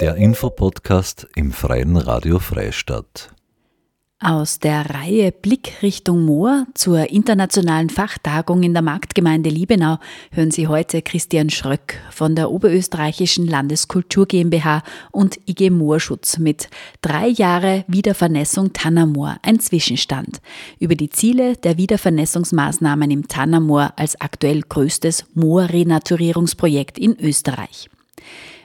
Der 0.00 0.16
Infopodcast 0.16 1.28
im 1.36 1.52
Freien 1.52 1.96
Radio 1.96 2.38
Freistadt. 2.38 3.32
Aus 4.18 4.58
der 4.58 4.88
Reihe 4.90 5.32
Blick 5.32 5.82
Richtung 5.82 6.24
Moor 6.24 6.66
zur 6.74 7.10
internationalen 7.10 7.90
Fachtagung 7.90 8.62
in 8.62 8.72
der 8.72 8.82
Marktgemeinde 8.82 9.50
Liebenau 9.50 9.98
hören 10.30 10.50
Sie 10.50 10.66
heute 10.68 11.02
Christian 11.02 11.50
Schröck 11.50 12.00
von 12.10 12.34
der 12.34 12.50
Oberösterreichischen 12.50 13.46
Landeskultur 13.46 14.26
GmbH 14.26 14.82
und 15.10 15.38
IG 15.48 15.70
Moorschutz 15.70 16.38
mit 16.38 16.68
drei 17.00 17.28
Jahre 17.28 17.84
Wiedervernässung 17.88 18.72
Tannermoor, 18.72 19.36
ein 19.42 19.60
Zwischenstand 19.60 20.40
über 20.78 20.94
die 20.94 21.10
Ziele 21.10 21.56
der 21.56 21.76
Wiedervernässungsmaßnahmen 21.76 23.10
im 23.10 23.28
Tannermoor 23.28 23.92
als 23.96 24.20
aktuell 24.20 24.62
größtes 24.62 25.26
Moorrenaturierungsprojekt 25.34 26.98
in 26.98 27.18
Österreich. 27.20 27.88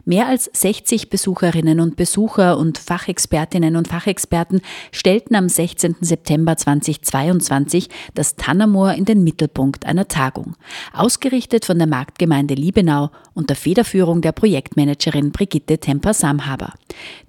Mehr 0.08 0.30
als 0.30 0.50
60 0.54 1.10
Besucherinnen 1.10 1.82
und 1.82 1.98
Besucher 1.98 2.58
und 2.58 2.78
Fachexpertinnen 2.78 3.76
und 3.76 3.90
Fachexperten 3.90 4.62
stellten 4.94 5.36
am 5.36 5.50
16. 5.50 5.98
September 6.00 6.56
2022 6.56 7.90
das 8.14 8.38
Tannermoor 8.38 8.94
in 8.94 9.04
den 9.04 9.26
Mittelpunkt 9.26 9.86
einer 9.86 10.08
Tagung, 10.08 10.56
ausgerichtet 10.94 11.66
von 11.66 11.78
der 11.78 11.88
Marktgemeinde 11.88 12.54
Liebenau 12.54 13.12
unter 13.34 13.54
Federführung 13.54 14.22
der 14.22 14.32
Projektmanagerin 14.32 15.34
Brigitte 15.34 15.78
Temper-Samhaber. 15.78 16.72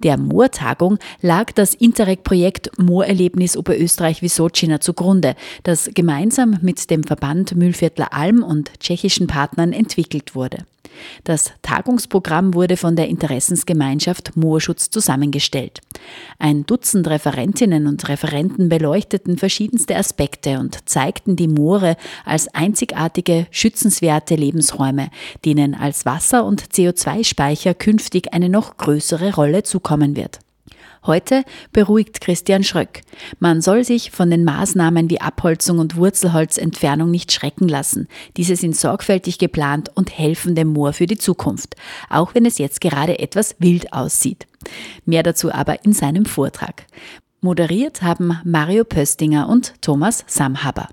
Der 0.01 0.15
Moortagung 0.17 0.99
lag 1.19 1.51
das 1.51 1.73
Interreg-Projekt 1.73 2.79
Moorerlebnis 2.79 3.57
Oberösterreich 3.57 4.21
Wisocina 4.21 4.79
zugrunde, 4.79 5.35
das 5.63 5.89
gemeinsam 5.93 6.59
mit 6.61 6.89
dem 6.89 7.03
Verband 7.03 7.57
Mühlviertler 7.57 8.13
Alm 8.13 8.41
und 8.41 8.71
tschechischen 8.79 9.27
Partnern 9.27 9.73
entwickelt 9.73 10.33
wurde. 10.33 10.59
Das 11.23 11.51
Tagungsprogramm 11.61 12.53
wurde 12.53 12.77
von 12.77 12.95
der 12.95 13.07
Interessensgemeinschaft 13.07 14.35
Moorschutz 14.35 14.89
zusammengestellt. 14.89 15.81
Ein 16.37 16.65
Dutzend 16.65 17.07
Referentinnen 17.07 17.87
und 17.87 18.07
Referenten 18.09 18.69
beleuchteten 18.69 19.37
verschiedenste 19.37 19.95
Aspekte 19.95 20.59
und 20.59 20.89
zeigten 20.89 21.35
die 21.35 21.47
Moore 21.47 21.95
als 22.25 22.47
einzigartige, 22.53 23.47
schützenswerte 23.51 24.35
Lebensräume, 24.35 25.09
denen 25.45 25.75
als 25.75 26.05
Wasser- 26.05 26.45
und 26.45 26.63
CO2-Speicher 26.63 27.73
künftig 27.73 28.33
eine 28.33 28.49
noch 28.49 28.77
größere 28.77 29.35
Rolle 29.35 29.63
zukommen 29.63 30.15
wird. 30.15 30.39
Heute 31.05 31.43
beruhigt 31.71 32.21
Christian 32.21 32.63
Schröck. 32.63 33.01
Man 33.39 33.61
soll 33.61 33.83
sich 33.83 34.11
von 34.11 34.29
den 34.29 34.43
Maßnahmen 34.43 35.09
wie 35.09 35.21
Abholzung 35.21 35.79
und 35.79 35.95
Wurzelholzentfernung 35.95 37.09
nicht 37.09 37.31
schrecken 37.31 37.67
lassen. 37.67 38.07
Diese 38.37 38.55
sind 38.55 38.75
sorgfältig 38.75 39.37
geplant 39.37 39.89
und 39.95 40.17
helfen 40.17 40.55
dem 40.55 40.69
Moor 40.69 40.93
für 40.93 41.05
die 41.05 41.17
Zukunft, 41.17 41.75
auch 42.09 42.35
wenn 42.35 42.45
es 42.45 42.57
jetzt 42.57 42.81
gerade 42.81 43.19
etwas 43.19 43.55
wild 43.59 43.93
aussieht. 43.93 44.47
Mehr 45.05 45.23
dazu 45.23 45.51
aber 45.51 45.85
in 45.85 45.93
seinem 45.93 46.25
Vortrag. 46.25 46.85
Moderiert 47.41 48.01
haben 48.01 48.37
Mario 48.43 48.83
Pöstinger 48.83 49.47
und 49.47 49.81
Thomas 49.81 50.25
Samhaber. 50.27 50.89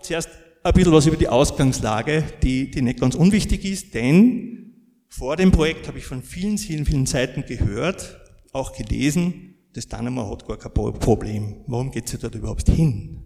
Zuerst 0.00 0.30
ein 0.62 0.72
bisschen 0.72 0.92
was 0.92 1.06
über 1.06 1.16
die 1.16 1.28
Ausgangslage, 1.28 2.24
die, 2.42 2.70
die 2.70 2.80
nicht 2.80 3.00
ganz 3.00 3.14
unwichtig 3.14 3.64
ist, 3.64 3.94
denn 3.94 4.74
vor 5.08 5.36
dem 5.36 5.50
Projekt 5.50 5.88
habe 5.88 5.98
ich 5.98 6.06
von 6.06 6.22
vielen, 6.22 6.56
vielen, 6.56 6.86
vielen 6.86 7.04
Seiten 7.04 7.44
gehört, 7.44 8.19
auch 8.52 8.72
gelesen, 8.72 9.54
das 9.72 9.86
Dynamo 9.86 10.30
hat 10.30 10.46
gar 10.46 10.58
kein 10.58 10.72
Problem. 10.72 11.64
Warum 11.66 11.90
geht 11.90 12.08
sie 12.08 12.18
dort 12.18 12.34
überhaupt 12.34 12.68
hin? 12.68 13.22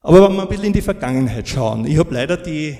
Aber 0.00 0.22
wenn 0.22 0.36
wir 0.36 0.42
ein 0.42 0.48
bisschen 0.48 0.64
in 0.64 0.72
die 0.72 0.82
Vergangenheit 0.82 1.48
schauen, 1.48 1.84
ich 1.84 1.98
habe 1.98 2.14
leider 2.14 2.36
die 2.36 2.76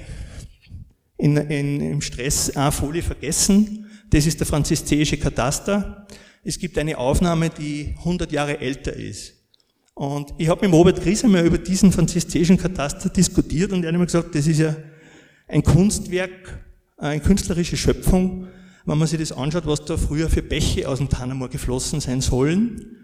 in, 1.21 1.37
in, 1.37 1.81
im 1.81 2.01
Stress 2.01 2.57
eine 2.57 2.73
Folie 2.73 3.03
vergessen. 3.03 3.87
Das 4.11 4.27
ist 4.27 4.41
der 4.41 4.47
französische 4.47 5.19
Kataster. 5.19 6.07
Es 6.43 6.59
gibt 6.59 6.79
eine 6.79 6.97
Aufnahme, 6.97 7.51
die 7.51 7.95
100 7.99 8.33
Jahre 8.33 8.59
älter 8.59 8.95
ist. 8.95 9.35
Und 9.95 10.33
ich 10.39 10.49
habe 10.49 10.67
mit 10.67 10.75
Robert 10.75 11.03
Gries 11.03 11.23
einmal 11.23 11.45
über 11.45 11.59
diesen 11.59 11.93
französischen 11.93 12.57
Kataster 12.57 13.11
diskutiert 13.11 13.73
und 13.73 13.85
er 13.85 13.93
hat 13.93 13.99
mir 13.99 14.07
gesagt, 14.07 14.35
das 14.35 14.47
ist 14.47 14.59
ja 14.59 14.75
ein 15.47 15.63
Kunstwerk, 15.63 16.65
eine 16.97 17.21
künstlerische 17.21 17.77
Schöpfung, 17.77 18.49
wenn 18.87 18.99
man 18.99 19.09
sich 19.09 19.19
das 19.19 19.33
anschaut, 19.33 19.67
was 19.67 19.85
da 19.85 19.97
früher 19.97 20.29
für 20.29 20.43
Bäche 20.43 20.89
aus 20.89 20.99
dem 20.99 21.09
Tannermoor 21.09 21.49
geflossen 21.49 22.01
sein 22.01 22.21
sollen. 22.21 22.97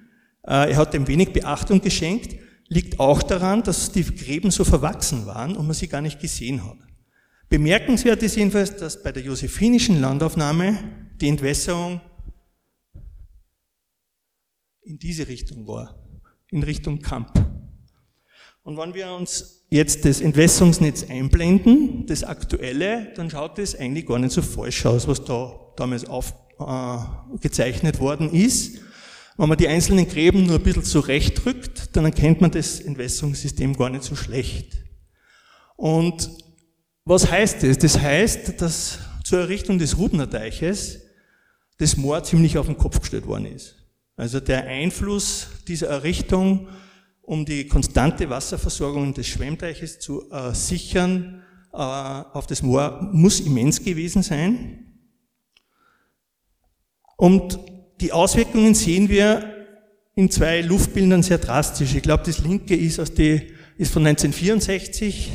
Äh, 0.42 0.72
er 0.72 0.76
hat 0.76 0.94
dem 0.94 1.09
wenig 1.09 1.32
Beachtung 1.32 1.81
geschenkt, 1.81 2.37
liegt 2.69 2.98
auch 2.98 3.22
daran, 3.22 3.62
dass 3.62 3.92
die 3.92 4.03
Gräben 4.03 4.50
so 4.50 4.64
verwachsen 4.64 5.26
waren 5.26 5.56
und 5.56 5.66
man 5.66 5.75
sie 5.75 5.88
gar 5.88 6.00
nicht 6.00 6.20
gesehen 6.20 6.64
hat. 6.64 6.78
Bemerkenswert 7.48 8.22
ist 8.22 8.37
jedenfalls, 8.37 8.76
dass 8.76 9.03
bei 9.03 9.12
der 9.12 9.22
josephinischen 9.22 10.00
Landaufnahme 10.00 10.78
die 11.20 11.28
Entwässerung 11.28 12.00
in 14.82 14.98
diese 14.98 15.28
Richtung 15.28 15.66
war, 15.66 15.97
in 16.48 16.62
Richtung 16.62 17.00
Kamp. 17.00 17.32
Und 18.66 18.77
wenn 18.78 18.94
wir 18.94 19.12
uns 19.12 19.62
jetzt 19.71 20.04
das 20.04 20.21
Entwässerungsnetz 20.21 21.09
einblenden, 21.09 22.04
das 22.09 22.25
aktuelle, 22.25 23.12
dann 23.15 23.31
schaut 23.31 23.60
es 23.60 23.78
eigentlich 23.78 24.06
gar 24.06 24.19
nicht 24.19 24.32
so 24.32 24.43
falsch 24.43 24.84
aus, 24.87 25.06
was 25.06 25.25
da 25.25 25.54
damals 25.77 26.04
aufgezeichnet 26.04 27.94
äh, 27.94 28.00
worden 28.00 28.32
ist. 28.32 28.81
Wenn 29.37 29.49
man 29.49 29.56
die 29.56 29.69
einzelnen 29.69 30.09
Gräben 30.09 30.47
nur 30.47 30.56
ein 30.56 30.65
bisschen 30.65 30.82
zurechtrückt, 30.82 31.94
dann 31.94 32.06
erkennt 32.06 32.41
man 32.41 32.50
das 32.50 32.81
Entwässerungssystem 32.81 33.76
gar 33.76 33.88
nicht 33.88 34.03
so 34.03 34.16
schlecht. 34.16 34.72
Und 35.76 36.28
was 37.05 37.31
heißt 37.31 37.62
das? 37.62 37.78
Das 37.78 38.00
heißt, 38.00 38.60
dass 38.60 38.99
zur 39.22 39.38
Errichtung 39.38 39.78
des 39.78 39.97
Rubner 39.97 40.26
Deiches 40.26 41.03
das 41.78 41.97
Moor 41.97 42.25
ziemlich 42.25 42.59
auf 42.59 42.66
den 42.66 42.76
Kopf 42.76 42.99
gestellt 42.99 43.28
worden 43.28 43.47
ist. 43.47 43.76
Also 44.16 44.41
der 44.41 44.66
Einfluss 44.66 45.50
dieser 45.69 45.87
Errichtung, 45.87 46.66
um 47.26 47.44
die 47.44 47.66
konstante 47.66 48.31
Wasserversorgung 48.31 49.12
des 49.12 49.26
Schwemmteiches 49.26 49.98
zu 49.98 50.31
äh, 50.31 50.54
sichern, 50.54 51.42
äh, 51.72 51.76
auf 51.76 52.47
das 52.47 52.62
Moor 52.62 53.10
muss 53.12 53.41
immens 53.41 53.82
gewesen 53.82 54.22
sein. 54.22 55.03
Und 57.16 57.59
die 58.00 58.12
Auswirkungen 58.12 58.75
sehen 58.75 59.09
wir 59.09 59.54
in 60.14 60.31
zwei 60.31 60.60
Luftbildern 60.60 61.22
sehr 61.22 61.38
drastisch. 61.38 61.94
Ich 61.94 62.03
glaube, 62.03 62.22
das 62.25 62.38
linke 62.38 62.76
ist, 62.76 63.00
aus 63.00 63.12
die, 63.12 63.53
ist 63.76 63.93
von 63.93 64.06
1964. 64.06 65.32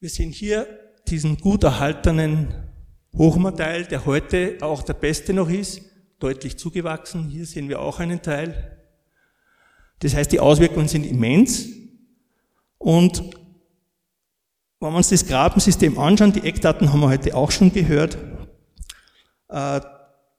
Wir 0.00 0.10
sehen 0.10 0.30
hier 0.30 0.66
diesen 1.08 1.38
gut 1.38 1.64
erhaltenen 1.64 2.68
Hochmoorteil, 3.16 3.86
der 3.86 4.04
heute 4.04 4.58
auch 4.60 4.82
der 4.82 4.94
beste 4.94 5.32
noch 5.32 5.48
ist, 5.48 5.80
deutlich 6.18 6.58
zugewachsen. 6.58 7.28
Hier 7.28 7.46
sehen 7.46 7.68
wir 7.68 7.80
auch 7.80 8.00
einen 8.00 8.22
Teil. 8.22 8.76
Das 10.00 10.14
heißt, 10.14 10.32
die 10.32 10.40
Auswirkungen 10.40 10.88
sind 10.88 11.04
immens. 11.04 11.68
Und 12.78 13.22
wenn 14.80 14.92
wir 14.92 14.96
uns 14.96 15.08
das 15.08 15.26
Grabensystem 15.26 15.98
anschauen, 15.98 16.32
die 16.32 16.44
Eckdaten 16.44 16.92
haben 16.92 17.00
wir 17.00 17.08
heute 17.08 17.34
auch 17.34 17.50
schon 17.50 17.72
gehört, 17.72 18.16
äh, 19.48 19.80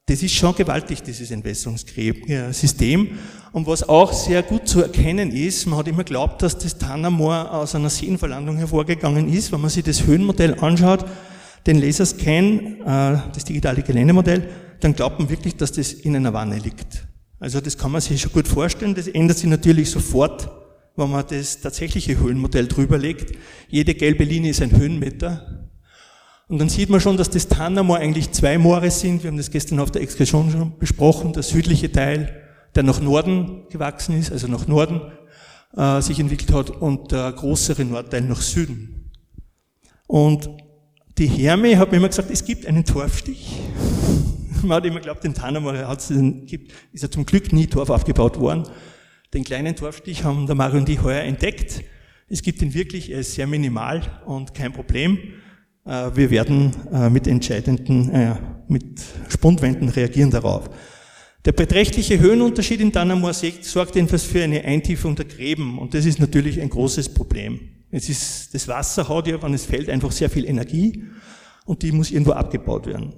das 0.06 0.24
ist 0.24 0.34
schon 0.34 0.56
gewaltig, 0.56 1.04
dieses 1.04 1.30
Entwässerungssystem. 1.30 3.20
Und 3.52 3.68
was 3.68 3.88
auch 3.88 4.12
sehr 4.12 4.42
gut 4.42 4.68
zu 4.68 4.82
erkennen 4.82 5.32
ist, 5.32 5.68
man 5.68 5.78
hat 5.78 5.88
immer 5.88 6.04
geglaubt, 6.04 6.42
dass 6.42 6.58
das 6.58 6.78
Tannermoor 6.78 7.54
aus 7.54 7.76
einer 7.76 7.92
Seenverlandung 7.92 8.58
hervorgegangen 8.58 9.32
ist. 9.32 9.52
Wenn 9.52 9.62
man 9.62 9.70
sich 9.70 9.84
das 9.84 10.06
Höhenmodell 10.06 10.56
anschaut, 10.60 11.06
den 11.68 11.80
Laserscan, 11.80 12.82
äh, 12.82 13.22
das 13.34 13.44
digitale 13.44 13.84
Geländemodell, 13.84 14.50
dann 14.80 14.94
glaubt 14.94 15.20
man 15.20 15.30
wirklich, 15.30 15.56
dass 15.56 15.72
das 15.72 15.94
in 15.94 16.16
einer 16.16 16.34
Wanne 16.34 16.58
liegt. 16.58 17.08
Also 17.40 17.62
das 17.62 17.78
kann 17.78 17.92
man 17.92 18.02
sich 18.02 18.22
schon 18.22 18.34
gut 18.34 18.48
vorstellen. 18.48 18.96
Das 18.96 19.08
ändert 19.08 19.38
sich 19.38 19.50
natürlich 19.50 19.90
sofort 19.90 20.50
wenn 21.00 21.10
man 21.10 21.26
das 21.28 21.62
tatsächliche 21.62 22.20
Höhenmodell 22.20 22.68
drüber 22.68 22.98
legt. 22.98 23.36
Jede 23.70 23.96
gelbe 23.96 24.24
Linie 24.24 24.52
ist 24.52 24.62
ein 24.62 24.76
Höhenmeter. 24.76 25.70
Und 26.48 26.60
dann 26.60 26.70
sieht 26.70 26.90
man 26.90 27.00
schon, 27.00 27.18
dass 27.18 27.30
das 27.30 27.48
Tannermoor 27.48 27.98
eigentlich 27.98 28.32
zwei 28.32 28.58
Moore 28.58 28.92
sind. 28.92 29.24
Wir 29.24 29.30
haben 29.30 29.38
das 29.38 29.52
gestern 29.52 29.80
auf 29.80 29.92
der 29.92 30.02
Exkursion 30.02 30.52
schon 30.52 30.78
besprochen. 30.78 31.34
Der 31.34 31.44
südliche 31.44 31.92
Teil, 31.92 32.44
der 32.76 32.84
nach 32.84 33.00
Norden 33.00 33.64
gewachsen 33.70 34.18
ist, 34.18 34.32
also 34.32 34.48
nach 34.48 34.68
Norden 34.68 35.02
äh, 35.78 36.02
sich 36.02 36.20
entwickelt 36.20 36.52
hat, 36.52 36.70
und 36.70 37.12
der 37.12 37.32
größere 37.32 37.86
Nordteil 37.86 38.22
nach 38.22 38.42
Süden. 38.42 39.12
Und 40.08 40.50
die 41.18 41.28
Herme 41.28 41.78
hat 41.78 41.92
mir 41.92 41.98
immer 41.98 42.10
gesagt, 42.10 42.32
es 42.32 42.44
gibt 42.44 42.66
einen 42.66 42.84
Torfstich. 42.84 43.60
Man 44.64 44.78
hat 44.78 44.86
immer 44.86 45.00
geglaubt, 45.00 45.24
den 45.24 45.34
Tannermoor 45.34 45.74
ist 45.74 47.02
ja 47.02 47.12
zum 47.12 47.26
Glück 47.26 47.54
nie 47.54 47.68
Torf 47.68 47.90
aufgebaut 47.90 48.40
worden. 48.40 48.64
Den 49.34 49.44
kleinen 49.44 49.76
Torfstich 49.76 50.24
haben 50.24 50.48
der 50.48 50.56
Mario 50.56 50.80
und 50.80 50.90
ich 50.90 51.02
heuer 51.02 51.22
entdeckt. 51.22 51.84
Es 52.28 52.42
gibt 52.42 52.62
ihn 52.62 52.74
wirklich, 52.74 53.12
er 53.12 53.20
ist 53.20 53.34
sehr 53.34 53.48
minimal 53.48 54.02
und 54.26 54.54
kein 54.54 54.74
Problem. 54.74 55.20
Äh, 55.86 56.12
wir 56.16 56.30
werden 56.30 56.72
äh, 56.92 57.10
mit 57.10 57.28
entscheidenden, 57.28 58.10
äh, 58.10 58.36
mit 58.68 59.02
Spundwänden 59.30 59.90
reagieren 59.90 60.32
darauf. 60.32 60.70
Der 61.46 61.54
beträchtliche 61.54 62.20
Höhenunterschied 62.20 62.82
in 62.82 62.92
Dannermoor 62.92 63.34
sorgt 63.34 63.96
jedenfalls 63.96 64.24
für 64.24 64.44
eine 64.44 64.64
Eintiefung 64.66 65.16
der 65.16 65.26
Gräben 65.26 65.80
und 65.80 65.94
das 65.94 66.06
ist 66.06 66.20
natürlich 66.20 66.60
ein 66.62 66.70
großes 66.70 67.14
Problem. 67.14 67.60
Es 67.92 68.10
ist, 68.10 68.54
das 68.54 68.68
Wasser 68.68 69.08
hat 69.08 69.28
ja, 69.28 69.42
wenn 69.42 69.54
es 69.54 69.66
fällt, 69.66 69.90
einfach 69.90 70.12
sehr 70.12 70.30
viel 70.30 70.46
Energie 70.46 71.06
und 71.66 71.82
die 71.82 71.92
muss 71.92 72.12
irgendwo 72.12 72.34
abgebaut 72.34 72.86
werden. 72.86 73.14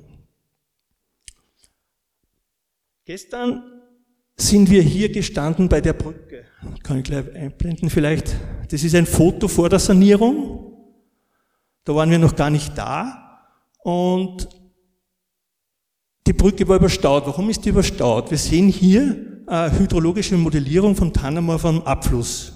Gestern 3.12 3.62
sind 4.38 4.70
wir 4.70 4.82
hier 4.82 5.12
gestanden 5.12 5.68
bei 5.68 5.82
der 5.82 5.92
Brücke. 5.92 6.46
Kann 6.82 7.00
ich 7.00 7.04
gleich 7.04 7.36
einblenden 7.36 7.90
vielleicht. 7.90 8.34
Das 8.70 8.86
ist 8.86 8.96
ein 8.96 9.06
Foto 9.06 9.50
vor 9.50 9.68
der 9.68 9.80
Sanierung. 9.80 10.78
Da 11.84 11.94
waren 11.94 12.10
wir 12.10 12.20
noch 12.20 12.38
gar 12.38 12.50
nicht 12.50 12.78
da. 12.78 13.42
Und 13.80 14.48
die 16.26 16.32
Brücke 16.32 16.66
war 16.70 16.78
überstaut. 16.78 17.28
Warum 17.28 17.50
ist 17.50 17.66
die 17.66 17.70
überstaut? 17.72 18.32
Wir 18.32 18.38
sehen 18.38 18.70
hier 18.70 19.44
eine 19.46 19.78
hydrologische 19.78 20.38
Modellierung 20.38 20.96
vom 20.96 21.12
Tannermoor 21.12 21.60
vom 21.60 21.82
Abfluss. 21.82 22.54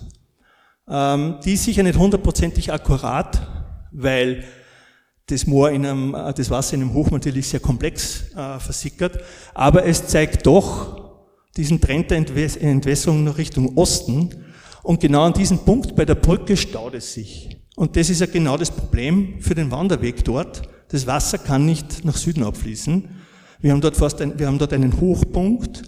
Ähm, 0.87 1.35
die 1.43 1.55
ist 1.55 1.65
sicher 1.65 1.83
nicht 1.83 1.99
hundertprozentig 1.99 2.71
akkurat, 2.71 3.45
weil 3.91 4.45
das 5.27 5.47
Moor 5.47 5.71
in 5.71 5.85
einem, 5.85 6.15
das 6.35 6.49
Wasser 6.49 6.75
in 6.75 6.81
einem 6.81 6.93
Hoch 6.93 7.09
natürlich 7.11 7.47
sehr 7.47 7.59
komplex 7.59 8.25
äh, 8.35 8.59
versickert, 8.59 9.19
aber 9.53 9.85
es 9.85 10.07
zeigt 10.07 10.45
doch 10.45 11.05
diesen 11.57 11.81
Trend 11.81 12.11
der 12.11 12.17
Entwässerung 12.17 13.23
nach 13.23 13.37
Richtung 13.37 13.77
Osten. 13.77 14.29
Und 14.83 14.99
genau 14.99 15.23
an 15.23 15.33
diesem 15.33 15.59
Punkt 15.59 15.95
bei 15.95 16.05
der 16.05 16.15
Brücke 16.15 16.57
staut 16.57 16.93
es 16.93 17.13
sich. 17.13 17.57
Und 17.75 17.95
das 17.95 18.09
ist 18.09 18.21
ja 18.21 18.27
genau 18.27 18.57
das 18.57 18.71
Problem 18.71 19.41
für 19.41 19.55
den 19.55 19.71
Wanderweg 19.71 20.23
dort. 20.23 20.63
Das 20.89 21.07
Wasser 21.07 21.37
kann 21.37 21.65
nicht 21.65 22.05
nach 22.05 22.17
Süden 22.17 22.43
abfließen. 22.43 23.09
Wir 23.61 23.71
haben 23.71 23.81
dort 23.81 23.97
fast 23.97 24.21
ein, 24.21 24.37
wir 24.37 24.47
haben 24.47 24.59
dort 24.59 24.73
einen 24.73 24.99
Hochpunkt, 25.01 25.81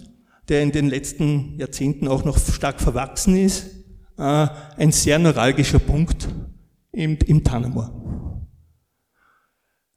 der 0.48 0.62
in 0.62 0.72
den 0.72 0.88
letzten 0.88 1.58
Jahrzehnten 1.58 2.08
auch 2.08 2.24
noch 2.24 2.38
stark 2.38 2.80
verwachsen 2.80 3.36
ist. 3.36 3.66
Äh, 4.16 4.48
ein 4.76 4.90
sehr 4.90 5.18
neuralgischer 5.18 5.78
Punkt 5.78 6.28
im, 6.90 7.18
im 7.26 7.44
Tannermoor. 7.44 8.17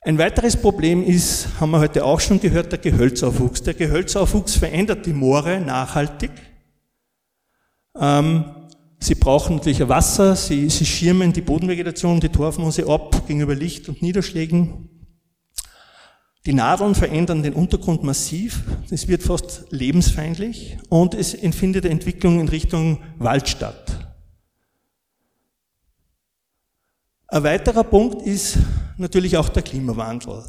Ein 0.03 0.17
weiteres 0.17 0.57
Problem 0.57 1.03
ist, 1.03 1.47
haben 1.59 1.69
wir 1.69 1.79
heute 1.79 2.03
auch 2.03 2.19
schon 2.19 2.39
gehört, 2.39 2.71
der 2.71 2.79
Gehölzaufwuchs. 2.79 3.61
Der 3.61 3.75
Gehölzaufwuchs 3.75 4.55
verändert 4.55 5.05
die 5.05 5.13
Moore 5.13 5.61
nachhaltig. 5.61 6.31
Ähm, 7.95 8.45
sie 8.99 9.13
brauchen 9.13 9.57
natürlich 9.57 9.87
Wasser, 9.87 10.35
sie, 10.35 10.71
sie 10.71 10.87
schirmen 10.87 11.33
die 11.33 11.41
Bodenvegetation, 11.41 12.19
die 12.19 12.29
Torfmoose 12.29 12.87
ab 12.87 13.27
gegenüber 13.27 13.53
Licht 13.53 13.89
und 13.89 14.01
Niederschlägen. 14.01 14.89
Die 16.47 16.53
Nadeln 16.53 16.95
verändern 16.95 17.43
den 17.43 17.53
Untergrund 17.53 18.01
massiv, 18.03 18.63
es 18.89 19.07
wird 19.07 19.21
fast 19.21 19.67
lebensfeindlich 19.69 20.79
und 20.89 21.13
es 21.13 21.35
empfindet 21.35 21.85
Entwicklung 21.85 22.39
in 22.39 22.49
Richtung 22.49 23.03
Wald 23.19 23.47
statt. 23.47 24.15
Ein 27.27 27.43
weiterer 27.43 27.83
Punkt 27.83 28.25
ist 28.25 28.57
natürlich 28.97 29.37
auch 29.37 29.49
der 29.49 29.63
Klimawandel. 29.63 30.43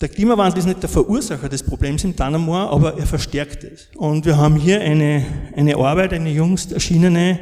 Der 0.00 0.08
Klimawandel 0.08 0.58
ist 0.58 0.66
nicht 0.66 0.82
der 0.82 0.88
Verursacher 0.90 1.48
des 1.48 1.62
Problems 1.62 2.02
im 2.02 2.16
Tannermoor, 2.16 2.70
aber 2.70 2.98
er 2.98 3.06
verstärkt 3.06 3.62
es. 3.62 3.88
Und 3.96 4.26
wir 4.26 4.36
haben 4.36 4.56
hier 4.56 4.80
eine, 4.80 5.24
eine 5.54 5.76
Arbeit, 5.76 6.12
eine 6.12 6.30
jüngst 6.30 6.72
erschienene, 6.72 7.38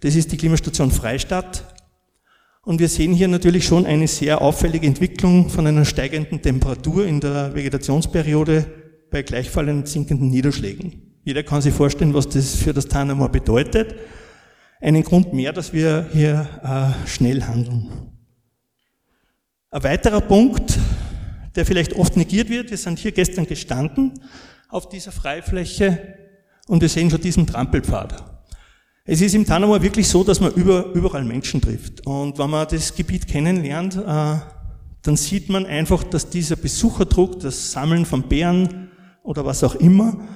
das 0.00 0.14
ist 0.14 0.30
die 0.30 0.36
Klimastation 0.36 0.90
Freistadt. 0.90 1.64
Und 2.62 2.80
wir 2.80 2.88
sehen 2.88 3.14
hier 3.14 3.28
natürlich 3.28 3.64
schon 3.64 3.86
eine 3.86 4.08
sehr 4.08 4.42
auffällige 4.42 4.86
Entwicklung 4.86 5.48
von 5.48 5.66
einer 5.66 5.84
steigenden 5.84 6.42
Temperatur 6.42 7.06
in 7.06 7.20
der 7.20 7.54
Vegetationsperiode 7.54 8.66
bei 9.10 9.22
gleichfallend 9.22 9.88
sinkenden 9.88 10.28
Niederschlägen. 10.28 11.16
Jeder 11.24 11.44
kann 11.44 11.62
sich 11.62 11.72
vorstellen, 11.72 12.12
was 12.12 12.28
das 12.28 12.56
für 12.56 12.74
das 12.74 12.88
Tannermoor 12.88 13.30
bedeutet. 13.30 13.94
Einen 14.80 15.02
Grund 15.02 15.32
mehr, 15.32 15.52
dass 15.52 15.72
wir 15.72 16.10
hier 16.12 16.46
äh, 16.62 17.08
schnell 17.08 17.42
handeln. 17.42 18.15
Ein 19.76 19.82
weiterer 19.82 20.22
Punkt, 20.22 20.78
der 21.54 21.66
vielleicht 21.66 21.92
oft 21.92 22.16
negiert 22.16 22.48
wird, 22.48 22.70
wir 22.70 22.78
sind 22.78 22.98
hier 22.98 23.12
gestern 23.12 23.46
gestanden 23.46 24.18
auf 24.70 24.88
dieser 24.88 25.12
Freifläche 25.12 26.14
und 26.66 26.80
wir 26.80 26.88
sehen 26.88 27.10
schon 27.10 27.20
diesen 27.20 27.46
Trampelpfad. 27.46 28.24
Es 29.04 29.20
ist 29.20 29.34
im 29.34 29.44
Tannermoor 29.44 29.82
wirklich 29.82 30.08
so, 30.08 30.24
dass 30.24 30.40
man 30.40 30.52
über, 30.52 30.86
überall 30.94 31.24
Menschen 31.24 31.60
trifft. 31.60 32.06
Und 32.06 32.38
wenn 32.38 32.48
man 32.48 32.66
das 32.66 32.94
Gebiet 32.94 33.28
kennenlernt, 33.28 33.96
äh, 33.96 34.36
dann 35.02 35.16
sieht 35.16 35.50
man 35.50 35.66
einfach, 35.66 36.04
dass 36.04 36.30
dieser 36.30 36.56
Besucherdruck, 36.56 37.40
das 37.40 37.70
Sammeln 37.70 38.06
von 38.06 38.22
Bären 38.22 38.88
oder 39.24 39.44
was 39.44 39.62
auch 39.62 39.74
immer, 39.74 40.26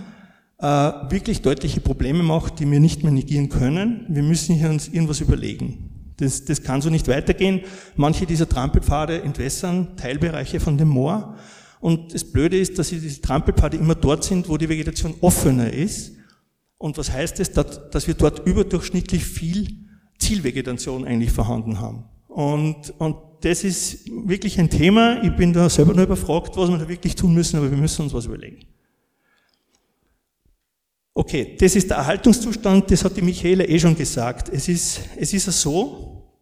äh, 0.58 0.66
wirklich 0.66 1.40
deutliche 1.40 1.80
Probleme 1.80 2.22
macht, 2.22 2.58
die 2.60 2.70
wir 2.70 2.78
nicht 2.78 3.04
mehr 3.04 3.12
negieren 3.12 3.48
können. 3.48 4.04
Wir 4.10 4.22
müssen 4.22 4.54
hier 4.54 4.68
uns 4.68 4.88
irgendwas 4.88 5.22
überlegen. 5.22 5.99
Das, 6.20 6.44
das 6.44 6.62
kann 6.62 6.82
so 6.82 6.90
nicht 6.90 7.08
weitergehen. 7.08 7.62
Manche 7.96 8.26
dieser 8.26 8.48
Trampelpfade 8.48 9.22
entwässern 9.22 9.96
Teilbereiche 9.96 10.60
von 10.60 10.78
dem 10.78 10.88
Moor. 10.88 11.36
Und 11.80 12.14
das 12.14 12.24
Blöde 12.24 12.58
ist, 12.58 12.78
dass 12.78 12.90
diese 12.90 13.20
Trampelpfade 13.20 13.76
immer 13.76 13.94
dort 13.94 14.24
sind, 14.24 14.48
wo 14.48 14.56
die 14.56 14.68
Vegetation 14.68 15.14
offener 15.20 15.72
ist 15.72 16.12
und 16.80 16.96
was 16.96 17.12
heißt 17.12 17.40
es, 17.40 17.52
das, 17.52 17.90
dass 17.90 18.06
wir 18.06 18.14
dort 18.14 18.46
überdurchschnittlich 18.46 19.22
viel 19.22 19.68
Zielvegetation 20.18 21.04
eigentlich 21.04 21.30
vorhanden 21.30 21.78
haben. 21.78 22.04
Und, 22.26 22.94
und 22.98 23.16
das 23.42 23.64
ist 23.64 24.08
wirklich 24.26 24.58
ein 24.58 24.70
Thema. 24.70 25.22
Ich 25.22 25.34
bin 25.36 25.52
da 25.52 25.68
selber 25.68 25.92
nur 25.92 26.04
überfragt, 26.04 26.56
was 26.56 26.70
wir 26.70 26.78
da 26.78 26.88
wirklich 26.88 27.16
tun 27.16 27.34
müssen, 27.34 27.56
aber 27.56 27.70
wir 27.70 27.76
müssen 27.76 28.02
uns 28.02 28.14
was 28.14 28.24
überlegen. 28.24 28.66
Okay, 31.20 31.54
das 31.60 31.76
ist 31.76 31.90
der 31.90 31.98
Erhaltungszustand, 31.98 32.90
das 32.90 33.04
hat 33.04 33.14
die 33.14 33.20
Michaela 33.20 33.68
eh 33.68 33.78
schon 33.78 33.94
gesagt. 33.94 34.48
Es 34.48 34.68
ist, 34.68 35.00
es 35.18 35.34
ist 35.34 35.44
so, 35.52 36.32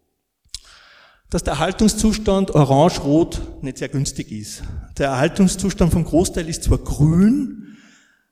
dass 1.31 1.43
der 1.43 1.55
Erhaltungszustand 1.55 2.53
orange-rot 2.53 3.43
nicht 3.61 3.79
sehr 3.79 3.89
günstig 3.89 4.31
ist. 4.31 4.63
Der 4.97 5.09
Erhaltungszustand 5.09 5.93
vom 5.93 6.05
Großteil 6.05 6.49
ist 6.49 6.63
zwar 6.63 6.79
grün, 6.79 7.77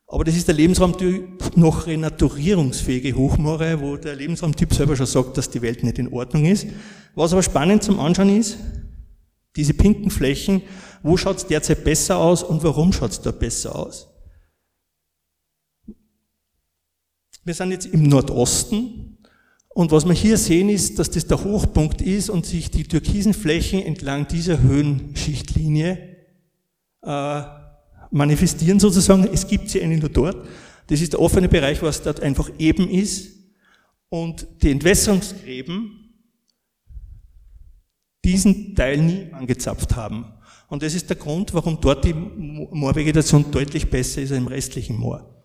aber 0.07 0.23
das 0.23 0.37
ist 0.37 0.47
der 0.47 0.55
Lebensraumtyp 0.55 1.57
noch 1.57 1.89
renaturierungsfähige 1.89 3.17
Hochmoore, 3.17 3.81
wo 3.81 3.97
der 3.97 4.15
Lebensraumtyp 4.15 4.73
selber 4.73 4.95
schon 4.95 5.07
sagt, 5.07 5.37
dass 5.37 5.51
die 5.51 5.63
Welt 5.63 5.83
nicht 5.83 5.99
in 5.99 6.13
Ordnung 6.13 6.45
ist. 6.45 6.69
Was 7.17 7.33
aber 7.33 7.43
spannend 7.43 7.83
zum 7.83 7.99
Anschauen 7.99 8.39
ist, 8.39 8.57
diese 9.57 9.75
pinken 9.75 10.13
Flächen, 10.13 10.63
wo 11.03 11.17
schaut 11.17 11.39
es 11.39 11.47
derzeit 11.49 11.83
besser 11.83 12.19
aus 12.19 12.45
und 12.45 12.63
warum 12.63 12.93
schaut 12.93 13.11
es 13.11 13.21
da 13.21 13.33
besser 13.33 13.75
aus? 13.75 14.16
Wir 17.47 17.55
sind 17.55 17.71
jetzt 17.71 17.87
im 17.87 18.03
Nordosten 18.03 19.19
und 19.69 19.93
was 19.93 20.05
wir 20.05 20.15
hier 20.15 20.37
sehen 20.37 20.69
ist, 20.69 20.99
dass 20.99 21.11
das 21.11 21.29
der 21.29 21.45
Hochpunkt 21.45 22.03
ist 22.03 22.29
und 22.29 22.45
sich 22.45 22.73
die 22.73 22.83
türkisen 22.83 23.35
Flächen 23.35 23.81
entlang 23.81 24.27
dieser 24.27 24.61
Höhenschichtlinie 24.61 26.17
äh, 27.03 27.43
manifestieren 28.11 28.81
sozusagen. 28.81 29.29
Es 29.33 29.47
gibt 29.47 29.71
sie 29.71 29.81
eigentlich 29.81 30.01
nur 30.01 30.11
dort. 30.11 30.45
Das 30.89 31.01
ist 31.01 31.13
der 31.13 31.21
offene 31.21 31.49
Bereich, 31.49 31.81
was 31.83 32.03
dort 32.03 32.19
einfach 32.19 32.51
eben 32.59 32.91
ist. 32.91 33.29
Und 34.09 34.45
die 34.61 34.73
Entwässerungsgräben 34.73 36.17
diesen 38.25 38.75
Teil 38.75 38.99
nie 38.99 39.33
angezapft 39.33 39.95
haben. 39.95 40.25
Und 40.67 40.83
das 40.83 40.95
ist 40.95 41.09
der 41.09 41.17
Grund, 41.17 41.55
warum 41.55 41.81
dort 41.81 42.05
die 42.05 42.13
Moorvegetation 42.13 43.53
deutlich 43.53 43.89
besser 43.89 44.21
ist 44.21 44.33
als 44.33 44.39
im 44.39 44.49
restlichen 44.49 44.97
Moor. 44.97 45.36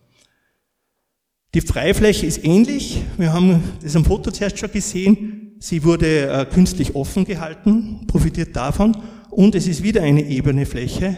Die 1.53 1.59
Freifläche 1.59 2.25
ist 2.25 2.45
ähnlich. 2.45 3.03
Wir 3.17 3.33
haben 3.33 3.61
das 3.83 3.97
am 3.97 4.05
Foto 4.05 4.31
zuerst 4.31 4.57
schon 4.57 4.71
gesehen. 4.71 5.57
Sie 5.59 5.83
wurde 5.83 6.29
äh, 6.29 6.45
künstlich 6.45 6.95
offen 6.95 7.25
gehalten, 7.25 8.07
profitiert 8.07 8.55
davon. 8.55 8.95
Und 9.29 9.53
es 9.55 9.67
ist 9.67 9.83
wieder 9.83 10.01
eine 10.01 10.23
ebene 10.23 10.65
Fläche, 10.65 11.17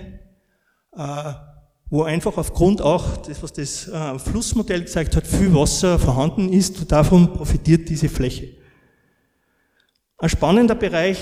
äh, 0.97 1.33
wo 1.91 2.01
einfach 2.01 2.35
aufgrund 2.37 2.81
auch, 2.81 3.17
das, 3.17 3.43
was 3.43 3.53
das 3.53 3.87
äh, 3.87 4.17
Flussmodell 4.17 4.81
gezeigt 4.81 5.15
hat, 5.15 5.27
viel 5.27 5.53
Wasser 5.53 5.99
vorhanden 5.99 6.51
ist 6.51 6.79
und 6.79 6.91
davon 6.91 7.31
profitiert 7.31 7.87
diese 7.87 8.09
Fläche. 8.09 8.55
Ein 10.17 10.29
spannender 10.29 10.75
Bereich 10.75 11.19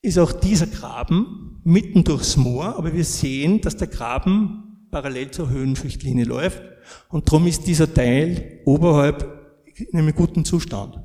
ist 0.00 0.18
auch 0.20 0.32
dieser 0.32 0.68
Graben 0.68 1.60
mitten 1.64 2.04
durchs 2.04 2.36
Moor, 2.36 2.76
aber 2.76 2.92
wir 2.92 3.04
sehen, 3.04 3.60
dass 3.60 3.76
der 3.76 3.88
Graben 3.88 4.65
parallel 4.96 5.30
zur 5.30 5.50
Höhenschichtlinie 5.50 6.24
läuft 6.24 6.62
und 7.10 7.28
darum 7.28 7.46
ist 7.46 7.66
dieser 7.66 7.92
Teil 7.92 8.60
oberhalb 8.64 9.60
in 9.74 9.98
einem 9.98 10.14
guten 10.14 10.46
Zustand. 10.46 10.98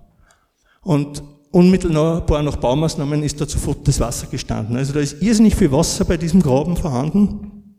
Und 0.82 1.22
unmittelbar 1.52 2.42
nach 2.42 2.56
Baumaßnahmen 2.56 3.22
ist 3.22 3.42
da 3.42 3.46
sofort 3.46 3.86
das 3.86 4.00
Wasser 4.00 4.28
gestanden. 4.28 4.78
Also 4.78 4.94
da 4.94 5.02
ist 5.02 5.22
irrsinnig 5.22 5.58
viel 5.58 5.74
Wasser 5.74 6.06
bei 6.06 6.16
diesem 6.16 6.42
Graben 6.42 6.78
vorhanden 6.78 7.76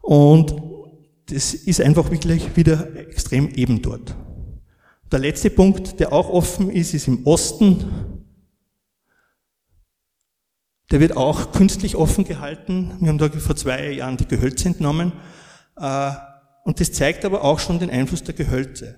und 0.00 0.52
das 1.26 1.54
ist 1.54 1.80
einfach 1.80 2.10
wirklich 2.10 2.56
wieder 2.56 2.96
extrem 2.96 3.50
eben 3.50 3.80
dort. 3.82 4.16
Der 5.12 5.20
letzte 5.20 5.50
Punkt, 5.50 6.00
der 6.00 6.12
auch 6.12 6.28
offen 6.28 6.70
ist, 6.70 6.92
ist 6.92 7.06
im 7.06 7.24
Osten. 7.24 7.84
Der 10.90 11.00
wird 11.00 11.16
auch 11.16 11.52
künstlich 11.52 11.94
offen 11.94 12.24
gehalten. 12.24 12.92
Wir 13.00 13.10
haben 13.10 13.18
da 13.18 13.28
vor 13.28 13.54
zwei 13.54 13.92
Jahren 13.92 14.16
die 14.16 14.26
Gehölze 14.26 14.68
entnommen. 14.68 15.12
Äh, 15.76 16.10
und 16.64 16.80
das 16.80 16.92
zeigt 16.92 17.24
aber 17.24 17.44
auch 17.44 17.58
schon 17.58 17.78
den 17.78 17.90
Einfluss 17.90 18.22
der 18.22 18.34
Gehölze. 18.34 18.96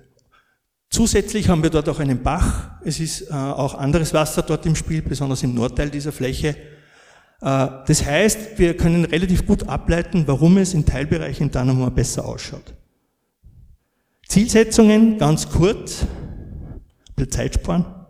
Zusätzlich 0.89 1.49
haben 1.49 1.63
wir 1.63 1.69
dort 1.69 1.89
auch 1.89 1.99
einen 1.99 2.21
Bach. 2.21 2.71
Es 2.83 2.99
ist 2.99 3.29
äh, 3.29 3.33
auch 3.33 3.75
anderes 3.75 4.13
Wasser 4.13 4.41
dort 4.41 4.65
im 4.65 4.75
Spiel, 4.75 5.01
besonders 5.01 5.43
im 5.43 5.53
Nordteil 5.53 5.89
dieser 5.89 6.11
Fläche. 6.11 6.49
Äh, 7.41 7.67
das 7.87 8.05
heißt, 8.05 8.57
wir 8.57 8.77
können 8.77 9.05
relativ 9.05 9.45
gut 9.45 9.67
ableiten, 9.67 10.23
warum 10.27 10.57
es 10.57 10.73
in 10.73 10.85
Teilbereichen 10.85 11.47
in 11.47 11.51
Dynamo 11.51 11.89
besser 11.89 12.25
ausschaut. 12.25 12.73
Zielsetzungen, 14.27 15.17
ganz 15.17 15.49
kurz, 15.49 16.05
ein 17.17 17.29
Zeit 17.29 17.55
sparen. 17.55 18.02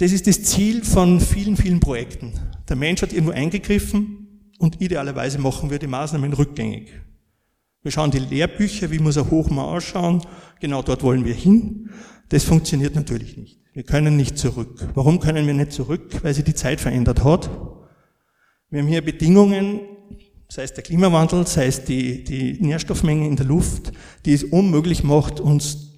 Das 0.00 0.12
ist 0.12 0.26
das 0.26 0.42
Ziel 0.44 0.82
von 0.82 1.20
vielen, 1.20 1.58
vielen 1.58 1.78
Projekten. 1.78 2.32
Der 2.70 2.76
Mensch 2.76 3.02
hat 3.02 3.12
irgendwo 3.12 3.32
eingegriffen 3.32 4.48
und 4.58 4.80
idealerweise 4.80 5.38
machen 5.38 5.68
wir 5.68 5.78
die 5.78 5.88
Maßnahmen 5.88 6.32
rückgängig. 6.32 6.88
Wir 7.82 7.92
schauen 7.92 8.10
die 8.10 8.18
Lehrbücher, 8.18 8.90
wie 8.90 8.98
muss 8.98 9.18
ein 9.18 9.30
Hochmauer 9.30 9.76
ausschauen, 9.76 10.22
genau 10.58 10.80
dort 10.80 11.02
wollen 11.02 11.26
wir 11.26 11.34
hin. 11.34 11.90
Das 12.30 12.44
funktioniert 12.44 12.94
natürlich 12.94 13.36
nicht. 13.36 13.60
Wir 13.74 13.82
können 13.82 14.16
nicht 14.16 14.38
zurück. 14.38 14.88
Warum 14.94 15.20
können 15.20 15.46
wir 15.46 15.52
nicht 15.52 15.72
zurück? 15.72 16.18
Weil 16.22 16.32
sich 16.32 16.44
die 16.44 16.54
Zeit 16.54 16.80
verändert 16.80 17.22
hat. 17.22 17.50
Wir 18.70 18.80
haben 18.80 18.88
hier 18.88 19.04
Bedingungen, 19.04 19.80
sei 20.48 20.62
es 20.62 20.72
der 20.72 20.82
Klimawandel, 20.82 21.46
sei 21.46 21.66
es 21.66 21.84
die, 21.84 22.24
die 22.24 22.56
Nährstoffmenge 22.58 23.26
in 23.26 23.36
der 23.36 23.44
Luft, 23.44 23.92
die 24.24 24.32
es 24.32 24.44
unmöglich 24.44 25.04
macht, 25.04 25.40
uns 25.40 25.89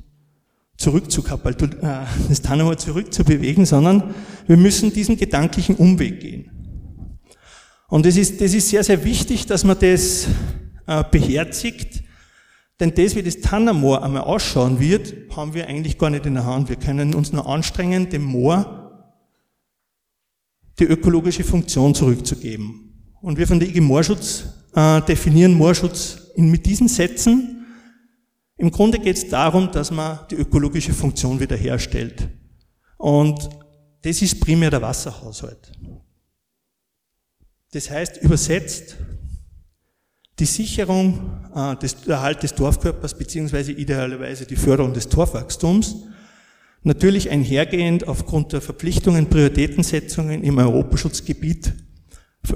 das 0.76 2.42
Tannemoor 2.42 2.76
zurückzubewegen, 2.76 3.66
sondern 3.66 4.14
wir 4.46 4.56
müssen 4.56 4.92
diesen 4.92 5.16
gedanklichen 5.16 5.76
Umweg 5.76 6.20
gehen. 6.20 6.50
Und 7.88 8.06
es 8.06 8.16
ist, 8.16 8.40
das 8.40 8.54
ist 8.54 8.70
sehr, 8.70 8.82
sehr 8.82 9.04
wichtig, 9.04 9.46
dass 9.46 9.64
man 9.64 9.78
das 9.78 10.26
äh, 10.86 11.04
beherzigt, 11.10 12.02
denn 12.80 12.94
das, 12.94 13.14
wie 13.14 13.22
das 13.22 13.40
Tannermoor 13.40 14.02
einmal 14.02 14.22
ausschauen 14.22 14.80
wird, 14.80 15.14
haben 15.36 15.54
wir 15.54 15.68
eigentlich 15.68 15.98
gar 15.98 16.10
nicht 16.10 16.26
in 16.26 16.34
der 16.34 16.46
Hand. 16.46 16.68
Wir 16.68 16.76
können 16.76 17.14
uns 17.14 17.32
nur 17.32 17.46
anstrengen, 17.46 18.08
dem 18.08 18.22
Moor 18.22 18.82
die 20.78 20.84
ökologische 20.84 21.44
Funktion 21.44 21.94
zurückzugeben. 21.94 23.12
Und 23.20 23.38
wir 23.38 23.46
von 23.46 23.60
der 23.60 23.68
IG 23.68 23.80
Moorschutz 23.80 24.46
äh, 24.74 25.00
definieren 25.02 25.54
Moorschutz 25.54 26.32
in, 26.34 26.50
mit 26.50 26.66
diesen 26.66 26.88
Sätzen. 26.88 27.61
Im 28.62 28.70
Grunde 28.70 29.00
geht 29.00 29.16
es 29.16 29.28
darum, 29.28 29.72
dass 29.72 29.90
man 29.90 30.20
die 30.30 30.36
ökologische 30.36 30.92
Funktion 30.92 31.40
wiederherstellt. 31.40 32.28
Und 32.96 33.50
das 34.02 34.22
ist 34.22 34.38
primär 34.38 34.70
der 34.70 34.80
Wasserhaushalt. 34.80 35.72
Das 37.72 37.90
heißt, 37.90 38.18
übersetzt, 38.18 38.96
die 40.38 40.44
Sicherung 40.44 41.42
äh, 41.52 41.74
des 41.74 42.06
Erhalt 42.06 42.44
des 42.44 42.54
Dorfkörpers 42.54 43.18
beziehungsweise 43.18 43.72
idealerweise 43.72 44.46
die 44.46 44.54
Förderung 44.54 44.94
des 44.94 45.08
Dorfwachstums, 45.08 45.96
natürlich 46.84 47.30
einhergehend 47.30 48.06
aufgrund 48.06 48.52
der 48.52 48.60
Verpflichtungen, 48.60 49.28
Prioritätensetzungen 49.28 50.44
im 50.44 50.58
Europaschutzgebiet, 50.58 51.72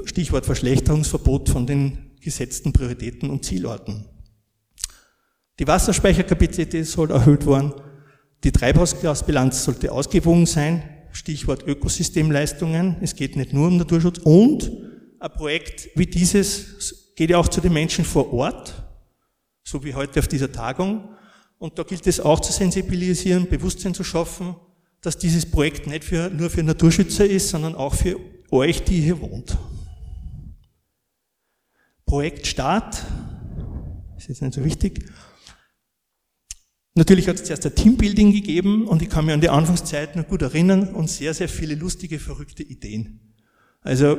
Stichwort 0.05 0.47
Verschlechterungsverbot 0.47 1.49
von 1.49 1.67
den 1.67 2.13
gesetzten 2.21 2.73
Prioritäten 2.73 3.29
und 3.29 3.45
Zielorten. 3.45 4.05
Die 5.59 5.67
Wasserspeicherkapazität 5.67 6.87
soll 6.87 7.11
erhöht 7.11 7.47
werden, 7.47 7.73
die 8.45 8.53
Treibhausgasbilanz 8.53 9.65
sollte 9.65 9.91
ausgewogen 9.91 10.47
sein, 10.47 10.83
Stichwort 11.13 11.67
Ökosystemleistungen, 11.67 12.97
es 13.01 13.15
geht 13.15 13.37
nicht 13.37 13.53
nur 13.53 13.69
um 13.69 13.79
Naturschutz 13.79 14.19
und 14.19 14.71
ein 15.19 15.33
Projekt 15.33 15.89
wie 15.95 16.07
dieses 16.07 17.07
geht 17.17 17.31
ja 17.31 17.39
auch 17.39 17.49
zu 17.49 17.61
den 17.61 17.73
Menschen 17.73 18.05
vor 18.05 18.33
Ort, 18.33 18.75
so 19.65 19.83
wie 19.83 19.95
heute 19.95 20.21
auf 20.21 20.29
dieser 20.29 20.53
Tagung. 20.53 21.09
Und 21.59 21.79
da 21.79 21.83
gilt 21.83 22.07
es 22.07 22.21
auch 22.21 22.41
zu 22.41 22.53
sensibilisieren, 22.53 23.49
Bewusstsein 23.49 23.95
zu 23.95 24.05
schaffen, 24.05 24.55
dass 25.01 25.17
dieses 25.17 25.51
Projekt 25.51 25.87
nicht 25.87 26.05
für, 26.05 26.29
nur 26.29 26.51
für 26.51 26.63
Naturschützer 26.63 27.25
ist, 27.25 27.49
sondern 27.49 27.75
auch 27.75 27.95
für 27.95 28.21
euch, 28.51 28.85
die 28.85 29.01
hier 29.01 29.21
wohnt. 29.21 29.57
Projektstart, 32.05 33.03
ist 34.19 34.29
jetzt 34.29 34.43
nicht 34.43 34.55
so 34.55 34.65
wichtig. 34.65 35.11
Natürlich 36.97 37.29
hat 37.29 37.37
es 37.37 37.45
zuerst 37.45 37.67
ein 37.67 37.75
Teambuilding 37.75 38.33
gegeben 38.33 38.89
und 38.89 39.03
ich 39.03 39.11
kann 39.11 39.27
mich 39.27 39.35
an 39.35 39.43
die 39.43 39.51
Anfangszeit 39.51 40.17
noch 40.17 40.27
gut 40.27 40.41
erinnern 40.41 40.95
und 40.95 41.11
sehr, 41.11 41.35
sehr 41.35 41.49
viele 41.49 41.75
lustige, 41.75 42.19
verrückte 42.19 42.63
Ideen. 42.63 43.21
Also 43.83 44.17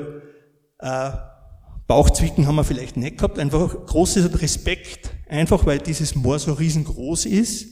äh, 0.77 1.10
Bauchzwicken 1.88 2.46
haben 2.46 2.55
wir 2.55 2.63
vielleicht 2.63 2.96
nicht 2.96 3.17
gehabt, 3.17 3.39
einfach 3.39 3.88
großes 3.88 4.39
Respekt, 4.43 5.10
einfach 5.27 5.65
weil 5.65 5.79
dieses 5.79 6.13
Moor 6.13 6.38
so 6.38 6.53
riesengroß 6.53 7.25
ist 7.25 7.65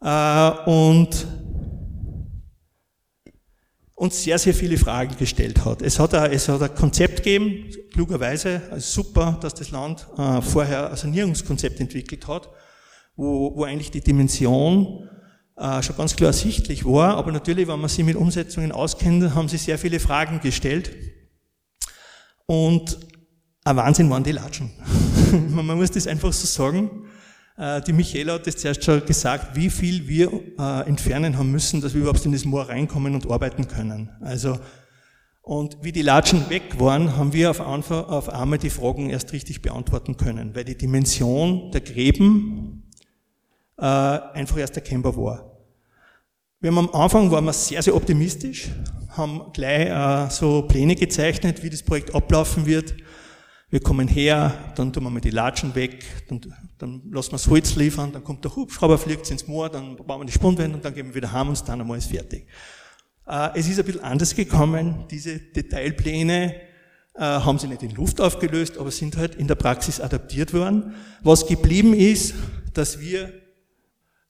äh, 0.00 0.50
und 0.64 1.26
uns 3.96 4.22
sehr, 4.22 4.38
sehr 4.38 4.54
viele 4.54 4.78
Fragen 4.78 5.14
gestellt 5.18 5.62
hat. 5.62 5.82
Es 5.82 5.98
hat 5.98 6.14
ein, 6.14 6.32
es 6.32 6.48
hat 6.48 6.62
ein 6.62 6.74
Konzept 6.74 7.18
gegeben, 7.18 7.68
klugerweise, 7.92 8.62
also 8.70 9.02
super, 9.02 9.38
dass 9.42 9.52
das 9.52 9.70
Land 9.72 10.06
äh, 10.16 10.40
vorher 10.40 10.90
ein 10.90 10.96
Sanierungskonzept 10.96 11.80
entwickelt 11.80 12.26
hat, 12.26 12.48
wo, 13.16 13.56
wo 13.56 13.64
eigentlich 13.64 13.90
die 13.90 14.02
Dimension 14.02 15.08
äh, 15.56 15.82
schon 15.82 15.96
ganz 15.96 16.14
klar 16.14 16.28
ersichtlich 16.28 16.84
war, 16.84 17.16
aber 17.16 17.32
natürlich, 17.32 17.66
wenn 17.66 17.80
man 17.80 17.88
sich 17.88 18.04
mit 18.04 18.16
Umsetzungen 18.16 18.72
auskennt, 18.72 19.34
haben 19.34 19.48
sie 19.48 19.56
sehr 19.56 19.78
viele 19.78 19.98
Fragen 20.00 20.40
gestellt. 20.40 20.94
Und 22.46 22.98
ein 23.64 23.76
Wahnsinn 23.76 24.08
waren 24.10 24.22
die 24.22 24.32
Latschen. 24.32 24.70
Man 25.50 25.66
muss 25.66 25.90
das 25.90 26.06
einfach 26.06 26.32
so 26.32 26.46
sagen. 26.46 27.06
Äh, 27.56 27.80
die 27.82 27.92
Michaela 27.92 28.34
hat 28.34 28.46
das 28.46 28.56
zuerst 28.58 28.84
schon 28.84 29.04
gesagt, 29.04 29.56
wie 29.56 29.70
viel 29.70 30.06
wir 30.06 30.30
äh, 30.58 30.88
entfernen 30.88 31.36
haben 31.36 31.50
müssen, 31.50 31.80
dass 31.80 31.94
wir 31.94 32.02
überhaupt 32.02 32.24
in 32.24 32.32
das 32.32 32.44
Moor 32.44 32.68
reinkommen 32.68 33.14
und 33.14 33.28
arbeiten 33.28 33.66
können. 33.66 34.10
Also, 34.20 34.58
und 35.42 35.78
wie 35.82 35.92
die 35.92 36.02
Latschen 36.02 36.50
weg 36.50 36.78
waren, 36.78 37.16
haben 37.16 37.32
wir 37.32 37.50
auf, 37.50 37.60
Anfang, 37.60 38.04
auf 38.04 38.28
einmal 38.28 38.58
die 38.58 38.70
Fragen 38.70 39.10
erst 39.10 39.32
richtig 39.32 39.62
beantworten 39.62 40.16
können, 40.16 40.54
weil 40.54 40.64
die 40.64 40.76
Dimension 40.76 41.70
der 41.70 41.80
Gräben 41.80 42.75
äh, 43.78 43.82
einfach 43.82 44.58
erst 44.58 44.76
erkennbar 44.76 45.16
war. 45.16 45.52
Wir 46.60 46.70
haben 46.70 46.78
am 46.78 46.94
Anfang 46.94 47.30
waren 47.30 47.44
wir 47.44 47.52
sehr, 47.52 47.82
sehr 47.82 47.94
optimistisch, 47.94 48.68
haben 49.10 49.52
gleich 49.52 49.88
äh, 49.88 50.30
so 50.30 50.62
Pläne 50.62 50.94
gezeichnet, 50.94 51.62
wie 51.62 51.70
das 51.70 51.82
Projekt 51.82 52.14
ablaufen 52.14 52.66
wird 52.66 52.94
wir 53.68 53.80
kommen 53.80 54.06
her, 54.06 54.72
dann 54.76 54.92
tun 54.92 55.02
wir 55.02 55.10
mal 55.10 55.20
die 55.20 55.30
Latschen 55.30 55.74
weg, 55.74 56.04
dann, 56.28 56.40
dann 56.78 57.02
lassen 57.10 57.32
wir 57.32 57.38
das 57.38 57.48
Holz 57.48 57.74
liefern, 57.74 58.12
dann 58.12 58.22
kommt 58.22 58.44
der 58.44 58.54
Hubschrauber, 58.54 58.96
fliegt 58.96 59.28
ins 59.30 59.48
Moor, 59.48 59.68
dann 59.68 59.96
bauen 59.96 60.20
wir 60.20 60.24
die 60.24 60.32
Spundwände 60.32 60.76
und 60.76 60.84
dann 60.84 60.94
gehen 60.94 61.08
wir 61.08 61.14
wieder 61.16 61.32
heim 61.32 61.48
und 61.48 61.68
dann 61.68 61.80
einmal 61.80 61.98
ist 61.98 62.10
fertig. 62.10 62.46
Äh, 63.26 63.58
es 63.58 63.68
ist 63.68 63.80
ein 63.80 63.84
bisschen 63.84 64.04
anders 64.04 64.36
gekommen. 64.36 65.06
Diese 65.10 65.40
Detailpläne 65.40 66.54
äh, 67.14 67.20
haben 67.20 67.58
sie 67.58 67.66
nicht 67.66 67.82
in 67.82 67.90
Luft 67.90 68.20
aufgelöst, 68.20 68.78
aber 68.78 68.92
sind 68.92 69.16
halt 69.16 69.34
in 69.34 69.48
der 69.48 69.56
Praxis 69.56 70.00
adaptiert 70.00 70.54
worden. 70.54 70.94
Was 71.22 71.46
geblieben 71.46 71.92
ist, 71.92 72.34
dass 72.72 73.00
wir, 73.00 73.32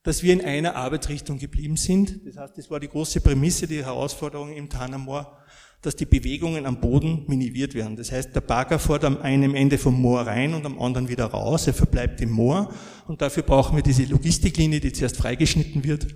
dass 0.07 0.23
wir 0.23 0.33
in 0.33 0.41
einer 0.41 0.77
Arbeitsrichtung 0.77 1.39
geblieben 1.39 1.77
sind. 1.77 2.27
Das 2.27 2.37
heißt, 2.37 2.57
das 2.57 2.71
war 2.71 2.81
die 2.81 2.89
große 2.89 3.21
Prämisse, 3.21 3.67
die 3.67 3.85
Herausforderung 3.85 4.55
im 4.55 4.71
Tanamoor 4.71 5.37
dass 5.83 5.95
die 5.95 6.05
Bewegungen 6.05 6.67
am 6.67 6.81
Boden 6.81 7.25
minimiert 7.29 7.75
werden. 7.75 7.95
Das 7.95 8.11
heißt, 8.11 8.35
der 8.35 8.41
Bagger 8.41 8.81
fährt 8.81 9.05
am 9.05 9.19
einen 9.19 9.55
Ende 9.55 9.79
vom 9.79 10.01
Moor 10.01 10.23
rein 10.23 10.53
und 10.53 10.67
am 10.67 10.81
anderen 10.81 11.09
wieder 11.09 11.27
raus. 11.27 11.69
Er 11.69 11.75
verbleibt 11.75 12.21
im 12.21 12.31
Moor 12.31 12.73
und 13.07 13.23
dafür 13.23 13.45
brauchen 13.45 13.77
wir 13.77 13.85
diese 13.85 14.05
Logistiklinie, 14.05 14.81
die 14.81 14.93
zuerst 14.93 15.17
freigeschnitten 15.17 15.85
wird 15.85 16.09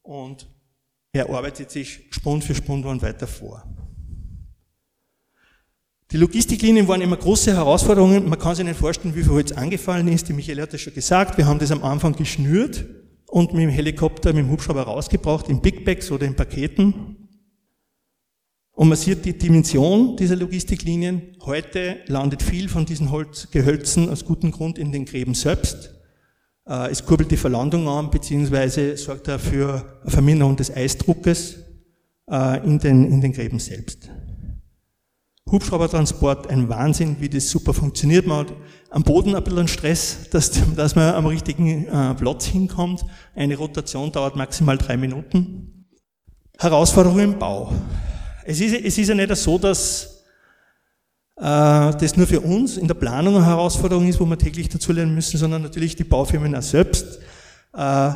und 0.00 0.48
er 1.12 1.28
arbeitet 1.28 1.70
sich 1.70 2.06
Spund 2.10 2.42
für 2.42 2.54
Spund 2.54 2.86
weiter 3.02 3.26
vor. 3.26 3.62
Die 6.10 6.16
Logistiklinien 6.16 6.88
waren 6.88 7.02
immer 7.02 7.16
große 7.16 7.52
Herausforderungen. 7.54 8.28
Man 8.28 8.38
kann 8.38 8.54
sich 8.54 8.64
nicht 8.64 8.78
vorstellen, 8.78 9.14
wie 9.14 9.22
viel 9.22 9.32
Holz 9.32 9.52
angefallen 9.52 10.08
ist. 10.08 10.28
Die 10.28 10.32
Michael 10.32 10.62
hat 10.62 10.72
das 10.72 10.80
schon 10.80 10.94
gesagt. 10.94 11.36
Wir 11.36 11.46
haben 11.46 11.58
das 11.58 11.70
am 11.70 11.82
Anfang 11.82 12.14
geschnürt 12.14 12.84
und 13.32 13.54
mit 13.54 13.62
dem 13.62 13.70
Helikopter, 13.70 14.34
mit 14.34 14.44
dem 14.44 14.50
Hubschrauber 14.50 14.82
rausgebraucht, 14.82 15.48
in 15.48 15.62
Big 15.62 15.86
Bags 15.86 16.10
oder 16.10 16.26
in 16.26 16.36
Paketen. 16.36 17.16
Und 18.72 18.88
man 18.88 18.98
sieht 18.98 19.24
die 19.24 19.36
Dimension 19.36 20.18
dieser 20.18 20.36
Logistiklinien. 20.36 21.34
Heute 21.40 22.00
landet 22.08 22.42
viel 22.42 22.68
von 22.68 22.84
diesen 22.84 23.10
Holzgehölzen 23.10 24.10
aus 24.10 24.26
gutem 24.26 24.50
Grund 24.50 24.78
in 24.78 24.92
den 24.92 25.06
Gräben 25.06 25.32
selbst. 25.32 25.94
Äh, 26.68 26.90
es 26.90 27.06
kurbelt 27.06 27.30
die 27.30 27.38
Verlandung 27.38 27.88
an, 27.88 28.10
beziehungsweise 28.10 28.98
sorgt 28.98 29.28
dafür 29.28 30.00
eine 30.02 30.10
Verminderung 30.10 30.56
des 30.56 30.70
Eisdruckes 30.70 31.56
äh, 32.30 32.62
in 32.66 32.78
den, 32.80 33.10
in 33.10 33.22
den 33.22 33.32
Gräben 33.32 33.58
selbst. 33.58 34.10
Hubschraubertransport, 35.50 36.48
ein 36.48 36.68
Wahnsinn, 36.68 37.16
wie 37.20 37.28
das 37.28 37.50
super 37.50 37.74
funktioniert. 37.74 38.26
Man 38.26 38.46
hat 38.46 38.54
am 38.90 39.02
Boden 39.02 39.34
ein 39.34 39.44
bisschen 39.44 39.68
Stress, 39.68 40.30
dass, 40.30 40.50
dass 40.76 40.94
man 40.94 41.14
am 41.14 41.26
richtigen 41.26 41.86
äh, 41.86 42.14
Platz 42.14 42.46
hinkommt. 42.46 43.04
Eine 43.34 43.56
Rotation 43.56 44.10
dauert 44.12 44.36
maximal 44.36 44.78
drei 44.78 44.96
Minuten. 44.96 45.86
Herausforderung 46.58 47.18
im 47.18 47.38
Bau. 47.38 47.72
Es 48.44 48.60
ist, 48.60 48.74
es 48.74 48.96
ist 48.96 49.08
ja 49.08 49.14
nicht 49.14 49.34
so, 49.36 49.58
dass 49.58 50.24
äh, 51.36 51.42
das 51.42 52.16
nur 52.16 52.26
für 52.26 52.40
uns 52.40 52.76
in 52.76 52.86
der 52.86 52.94
Planung 52.94 53.36
eine 53.36 53.46
Herausforderung 53.46 54.06
ist, 54.08 54.20
wo 54.20 54.24
wir 54.24 54.38
täglich 54.38 54.68
dazulernen 54.68 55.14
müssen, 55.14 55.38
sondern 55.38 55.62
natürlich 55.62 55.96
die 55.96 56.04
Baufirmen 56.04 56.54
auch 56.54 56.62
selbst. 56.62 57.18
Äh, 57.74 58.10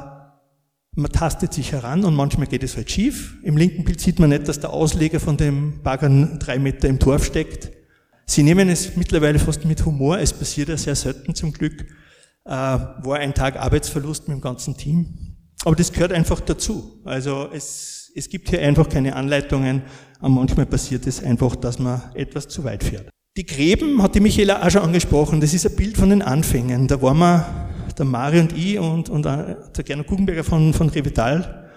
Man 0.98 1.12
tastet 1.12 1.52
sich 1.52 1.72
heran 1.72 2.04
und 2.04 2.14
manchmal 2.14 2.46
geht 2.46 2.62
es 2.62 2.74
halt 2.74 2.90
schief. 2.90 3.36
Im 3.42 3.58
linken 3.58 3.84
Bild 3.84 4.00
sieht 4.00 4.18
man 4.18 4.30
nicht, 4.30 4.48
dass 4.48 4.60
der 4.60 4.70
Ausleger 4.70 5.20
von 5.20 5.36
dem 5.36 5.82
Bagger 5.82 6.08
drei 6.38 6.58
Meter 6.58 6.88
im 6.88 6.98
Torf 6.98 7.26
steckt. 7.26 7.70
Sie 8.24 8.42
nehmen 8.42 8.70
es 8.70 8.96
mittlerweile 8.96 9.38
fast 9.38 9.64
mit 9.66 9.84
Humor, 9.84 10.18
es 10.18 10.32
passiert 10.32 10.70
ja 10.70 10.76
sehr 10.78 10.96
selten 10.96 11.34
zum 11.34 11.52
Glück, 11.52 11.82
äh, 12.46 12.50
war 12.50 13.18
ein 13.18 13.34
Tag 13.34 13.56
Arbeitsverlust 13.56 14.26
mit 14.26 14.38
dem 14.38 14.40
ganzen 14.40 14.76
Team. 14.76 15.36
Aber 15.64 15.76
das 15.76 15.92
gehört 15.92 16.12
einfach 16.12 16.40
dazu. 16.40 17.00
Also 17.04 17.50
es, 17.52 18.10
es 18.14 18.28
gibt 18.30 18.48
hier 18.48 18.62
einfach 18.62 18.88
keine 18.88 19.14
Anleitungen, 19.14 19.82
und 20.20 20.34
manchmal 20.34 20.64
passiert 20.64 21.06
es 21.06 21.22
einfach, 21.22 21.56
dass 21.56 21.78
man 21.78 22.02
etwas 22.14 22.48
zu 22.48 22.64
weit 22.64 22.82
fährt. 22.82 23.10
Die 23.36 23.44
Gräben 23.44 24.02
hat 24.02 24.14
die 24.14 24.20
Michaela 24.20 24.66
auch 24.66 24.70
schon 24.70 24.80
angesprochen, 24.80 25.42
das 25.42 25.52
ist 25.52 25.66
ein 25.66 25.76
Bild 25.76 25.98
von 25.98 26.08
den 26.08 26.22
Anfängen. 26.22 26.88
Da 26.88 27.02
waren 27.02 27.18
wir, 27.18 27.65
der 27.98 28.06
Mario 28.06 28.42
und 28.42 28.56
ich 28.56 28.78
und, 28.78 29.08
und 29.08 29.24
der 29.24 29.84
Gernot 29.84 30.06
Guggenberger 30.06 30.44
von, 30.44 30.72
von 30.72 30.88
Revital 30.88 31.68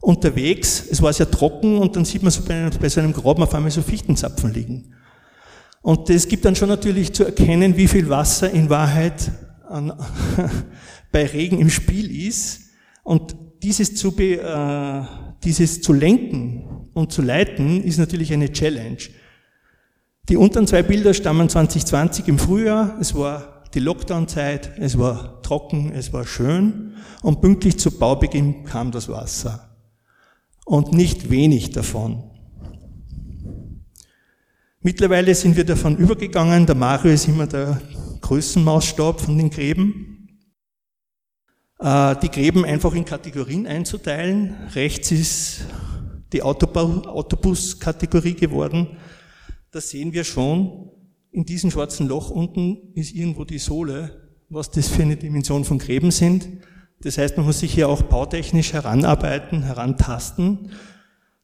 unterwegs. 0.00 0.84
Es 0.90 1.00
war 1.00 1.12
sehr 1.12 1.30
trocken 1.30 1.78
und 1.78 1.96
dann 1.96 2.04
sieht 2.04 2.22
man 2.22 2.32
so 2.32 2.42
bei, 2.42 2.68
bei 2.80 2.88
so 2.88 3.00
einem 3.00 3.12
Graben 3.12 3.42
auf 3.42 3.54
einmal 3.54 3.70
so 3.70 3.82
Fichtenzapfen 3.82 4.52
liegen. 4.52 4.94
Und 5.80 6.08
das 6.08 6.28
gibt 6.28 6.44
dann 6.44 6.54
schon 6.54 6.68
natürlich 6.68 7.12
zu 7.12 7.24
erkennen, 7.24 7.76
wie 7.76 7.88
viel 7.88 8.08
Wasser 8.08 8.50
in 8.50 8.70
Wahrheit 8.70 9.32
an, 9.68 9.92
bei 11.12 11.26
Regen 11.26 11.58
im 11.58 11.70
Spiel 11.70 12.26
ist. 12.26 12.60
Und 13.02 13.34
dieses 13.62 13.94
zu, 13.94 14.12
be, 14.12 14.40
äh, 14.40 15.02
dieses 15.44 15.80
zu 15.80 15.92
lenken 15.92 16.88
und 16.94 17.12
zu 17.12 17.22
leiten, 17.22 17.82
ist 17.82 17.98
natürlich 17.98 18.32
eine 18.32 18.52
Challenge. 18.52 18.98
Die 20.28 20.36
unteren 20.36 20.68
zwei 20.68 20.82
Bilder 20.82 21.14
stammen 21.14 21.48
2020 21.48 22.28
im 22.28 22.38
Frühjahr. 22.38 22.96
Es 23.00 23.14
war 23.14 23.64
die 23.74 23.80
Lockdown-Zeit, 23.80 24.78
es 24.78 24.98
war 24.98 25.41
trocken, 25.52 25.92
es 25.92 26.14
war 26.14 26.24
schön 26.24 26.94
und 27.20 27.42
pünktlich 27.42 27.78
zu 27.78 27.90
Baubeginn 27.90 28.64
kam 28.64 28.90
das 28.90 29.10
Wasser. 29.10 29.68
Und 30.64 30.94
nicht 30.94 31.28
wenig 31.28 31.72
davon. 31.72 32.30
Mittlerweile 34.80 35.34
sind 35.34 35.54
wir 35.58 35.64
davon 35.64 35.98
übergegangen, 35.98 36.64
der 36.64 36.74
Mario 36.74 37.12
ist 37.12 37.28
immer 37.28 37.46
der 37.46 37.82
Größenmaßstab 38.22 39.20
von 39.20 39.36
den 39.36 39.50
Gräben. 39.50 40.38
Äh, 41.78 42.16
die 42.22 42.30
Gräben 42.30 42.64
einfach 42.64 42.94
in 42.94 43.04
Kategorien 43.04 43.66
einzuteilen. 43.66 44.54
Rechts 44.74 45.10
ist 45.12 45.66
die 46.32 46.42
Autobus-Kategorie 46.42 48.36
geworden. 48.36 48.96
Da 49.70 49.82
sehen 49.82 50.14
wir 50.14 50.24
schon, 50.24 50.88
in 51.30 51.44
diesem 51.44 51.70
schwarzen 51.70 52.08
Loch 52.08 52.30
unten 52.30 52.94
ist 52.94 53.12
irgendwo 53.12 53.44
die 53.44 53.58
Sohle, 53.58 54.21
was 54.52 54.70
das 54.70 54.88
für 54.88 55.02
eine 55.02 55.16
Dimension 55.16 55.64
von 55.64 55.78
Gräben 55.78 56.10
sind. 56.10 56.46
Das 57.00 57.16
heißt, 57.16 57.38
man 57.38 57.46
muss 57.46 57.60
sich 57.60 57.72
hier 57.72 57.88
auch 57.88 58.02
bautechnisch 58.02 58.74
heranarbeiten, 58.74 59.62
herantasten. 59.62 60.70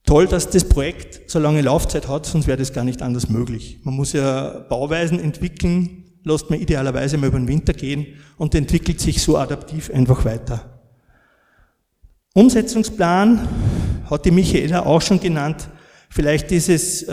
Toll, 0.04 0.26
dass 0.26 0.50
das 0.50 0.64
Projekt 0.64 1.30
so 1.30 1.38
lange 1.38 1.62
Laufzeit 1.62 2.06
hat, 2.06 2.26
sonst 2.26 2.46
wäre 2.46 2.58
das 2.58 2.74
gar 2.74 2.84
nicht 2.84 3.00
anders 3.00 3.30
möglich. 3.30 3.80
Man 3.82 3.94
muss 3.94 4.12
ja 4.12 4.66
Bauweisen 4.68 5.18
entwickeln, 5.20 6.04
lässt 6.22 6.50
man 6.50 6.60
idealerweise 6.60 7.16
mal 7.16 7.28
über 7.28 7.38
den 7.38 7.48
Winter 7.48 7.72
gehen 7.72 8.06
und 8.36 8.54
entwickelt 8.54 9.00
sich 9.00 9.22
so 9.22 9.38
adaptiv 9.38 9.90
einfach 9.90 10.26
weiter. 10.26 10.82
Umsetzungsplan 12.34 13.48
hat 14.08 14.26
die 14.26 14.30
Michaela 14.30 14.84
auch 14.84 15.00
schon 15.00 15.18
genannt. 15.18 15.68
Vielleicht 16.10 16.52
ist 16.52 16.68
es 16.68 17.02
äh, 17.02 17.12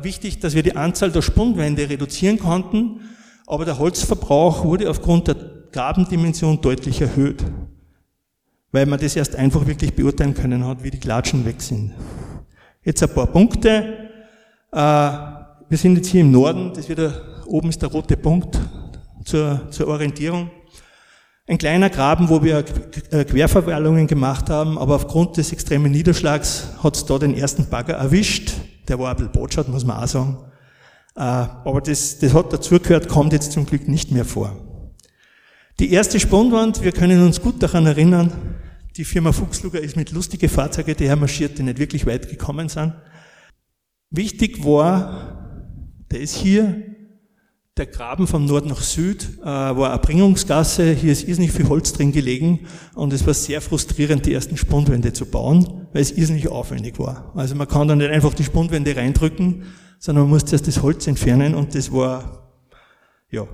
wichtig, 0.00 0.40
dass 0.40 0.54
wir 0.54 0.62
die 0.62 0.76
Anzahl 0.76 1.12
der 1.12 1.22
Spundwände 1.22 1.88
reduzieren 1.88 2.38
konnten, 2.38 3.00
aber 3.46 3.64
der 3.64 3.78
Holzverbrauch 3.78 4.64
wurde 4.64 4.88
aufgrund 4.90 5.28
der 5.28 5.36
Grabendimension 5.72 6.60
deutlich 6.60 7.00
erhöht, 7.00 7.44
weil 8.72 8.86
man 8.86 8.98
das 8.98 9.16
erst 9.16 9.36
einfach 9.36 9.66
wirklich 9.66 9.94
beurteilen 9.94 10.34
können 10.34 10.66
hat, 10.66 10.82
wie 10.82 10.90
die 10.90 11.00
Klatschen 11.00 11.44
weg 11.44 11.60
sind. 11.60 11.92
Jetzt 12.82 13.02
ein 13.02 13.08
paar 13.10 13.26
Punkte. 13.26 14.10
Äh, 14.72 14.76
wir 14.76 15.78
sind 15.78 15.96
jetzt 15.96 16.08
hier 16.08 16.20
im 16.20 16.30
Norden, 16.30 16.72
das 16.74 16.88
wird 16.88 16.98
der, 16.98 17.12
oben 17.46 17.68
ist 17.68 17.82
der 17.82 17.88
rote 17.88 18.16
Punkt 18.16 18.58
zur, 19.24 19.70
zur 19.70 19.88
Orientierung. 19.88 20.50
Ein 21.46 21.58
kleiner 21.58 21.90
Graben, 21.90 22.28
wo 22.30 22.42
wir 22.42 22.64
äh, 23.10 23.24
Querverwallungen 23.24 24.06
gemacht 24.06 24.48
haben, 24.48 24.78
aber 24.78 24.94
aufgrund 24.94 25.36
des 25.36 25.52
extremen 25.52 25.92
Niederschlags 25.92 26.68
hat 26.82 26.96
es 26.96 27.04
da 27.04 27.18
den 27.18 27.34
ersten 27.34 27.68
Bagger 27.68 27.94
erwischt. 27.94 28.52
Der 28.88 28.98
war 28.98 29.10
ein 29.10 29.16
bisschen 29.16 29.32
botschert, 29.32 29.68
muss 29.68 29.84
man 29.84 30.02
auch 30.02 30.06
sagen. 30.06 30.38
Äh, 31.16 31.20
aber 31.20 31.80
das, 31.80 32.18
das 32.18 32.34
hat 32.34 32.52
dazugehört, 32.52 33.08
kommt 33.08 33.32
jetzt 33.32 33.52
zum 33.52 33.66
Glück 33.66 33.88
nicht 33.88 34.10
mehr 34.10 34.24
vor. 34.24 34.56
Die 35.78 35.92
erste 35.92 36.20
Spundwand, 36.20 36.82
wir 36.82 36.92
können 36.92 37.22
uns 37.22 37.40
gut 37.40 37.62
daran 37.62 37.86
erinnern, 37.86 38.32
die 38.96 39.04
Firma 39.04 39.32
Fuchsluger 39.32 39.80
ist 39.80 39.96
mit 39.96 40.12
lustigen 40.12 40.48
Fahrzeugen 40.48 41.18
marschiert, 41.18 41.58
die 41.58 41.64
nicht 41.64 41.78
wirklich 41.78 42.06
weit 42.06 42.28
gekommen 42.28 42.68
sind. 42.68 42.94
Wichtig 44.10 44.64
war, 44.64 45.66
der 46.12 46.20
ist 46.20 46.36
hier, 46.36 46.80
der 47.76 47.86
Graben 47.86 48.28
von 48.28 48.44
Nord 48.44 48.66
nach 48.66 48.82
Süd 48.82 49.38
äh, 49.42 49.46
war 49.46 49.90
eine 49.90 49.98
Bringungsgasse, 49.98 50.92
hier 50.92 51.10
ist 51.10 51.26
irrsinnig 51.26 51.50
viel 51.50 51.68
Holz 51.68 51.92
drin 51.92 52.12
gelegen 52.12 52.68
und 52.94 53.12
es 53.12 53.26
war 53.26 53.34
sehr 53.34 53.60
frustrierend, 53.60 54.26
die 54.26 54.32
ersten 54.32 54.56
Spundwände 54.56 55.12
zu 55.12 55.26
bauen, 55.26 55.88
weil 55.92 56.02
es 56.02 56.12
irrsinnig 56.12 56.46
aufwendig 56.46 57.00
war. 57.00 57.32
Also 57.34 57.56
man 57.56 57.66
kann 57.66 57.88
da 57.88 57.96
nicht 57.96 58.10
einfach 58.10 58.32
die 58.32 58.44
Spundwände 58.44 58.94
reindrücken, 58.94 59.64
sondern 60.04 60.24
man 60.24 60.32
muss 60.32 60.44
zuerst 60.44 60.68
das 60.68 60.82
Holz 60.82 61.06
entfernen 61.06 61.54
und 61.54 61.74
das 61.74 61.90
war, 61.90 62.50
ja, 63.30 63.48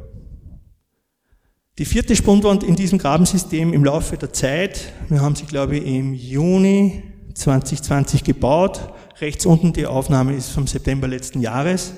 die 1.78 1.84
vierte 1.84 2.16
Spundwand 2.16 2.64
in 2.64 2.74
diesem 2.74 2.98
Grabensystem 2.98 3.72
im 3.72 3.84
Laufe 3.84 4.16
der 4.16 4.32
Zeit, 4.32 4.92
wir 5.08 5.20
haben 5.20 5.36
sie 5.36 5.44
glaube 5.44 5.76
ich 5.76 5.86
im 5.86 6.12
Juni 6.12 7.04
2020 7.34 8.24
gebaut. 8.24 8.80
Rechts 9.20 9.46
unten 9.46 9.72
die 9.72 9.86
Aufnahme 9.86 10.34
ist 10.34 10.50
vom 10.50 10.66
September 10.66 11.06
letzten 11.06 11.40
Jahres. 11.40 11.92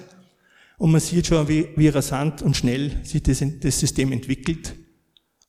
Und 0.76 0.92
man 0.92 1.00
sieht 1.00 1.28
schon, 1.28 1.48
wie, 1.48 1.68
wie 1.76 1.88
rasant 1.88 2.42
und 2.42 2.54
schnell 2.54 2.92
sich 3.04 3.22
das, 3.22 3.42
das 3.60 3.80
System 3.80 4.12
entwickelt. 4.12 4.74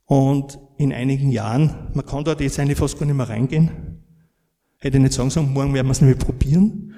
Und 0.06 0.58
in 0.78 0.94
einigen 0.94 1.30
Jahren, 1.30 1.90
man 1.94 2.06
kann 2.06 2.24
dort 2.24 2.40
jetzt 2.40 2.58
eigentlich 2.58 2.78
fast 2.78 2.98
gar 2.98 3.06
nicht 3.06 3.18
mehr 3.18 3.28
reingehen. 3.28 3.70
Hätte 4.78 4.96
ich 4.96 5.04
nicht 5.04 5.14
sagen 5.14 5.30
sollen, 5.30 5.52
morgen 5.52 5.74
werden 5.74 5.88
wir 5.88 5.92
es 5.92 6.00
nicht 6.00 6.18
mehr 6.18 6.26
probieren. 6.26 6.94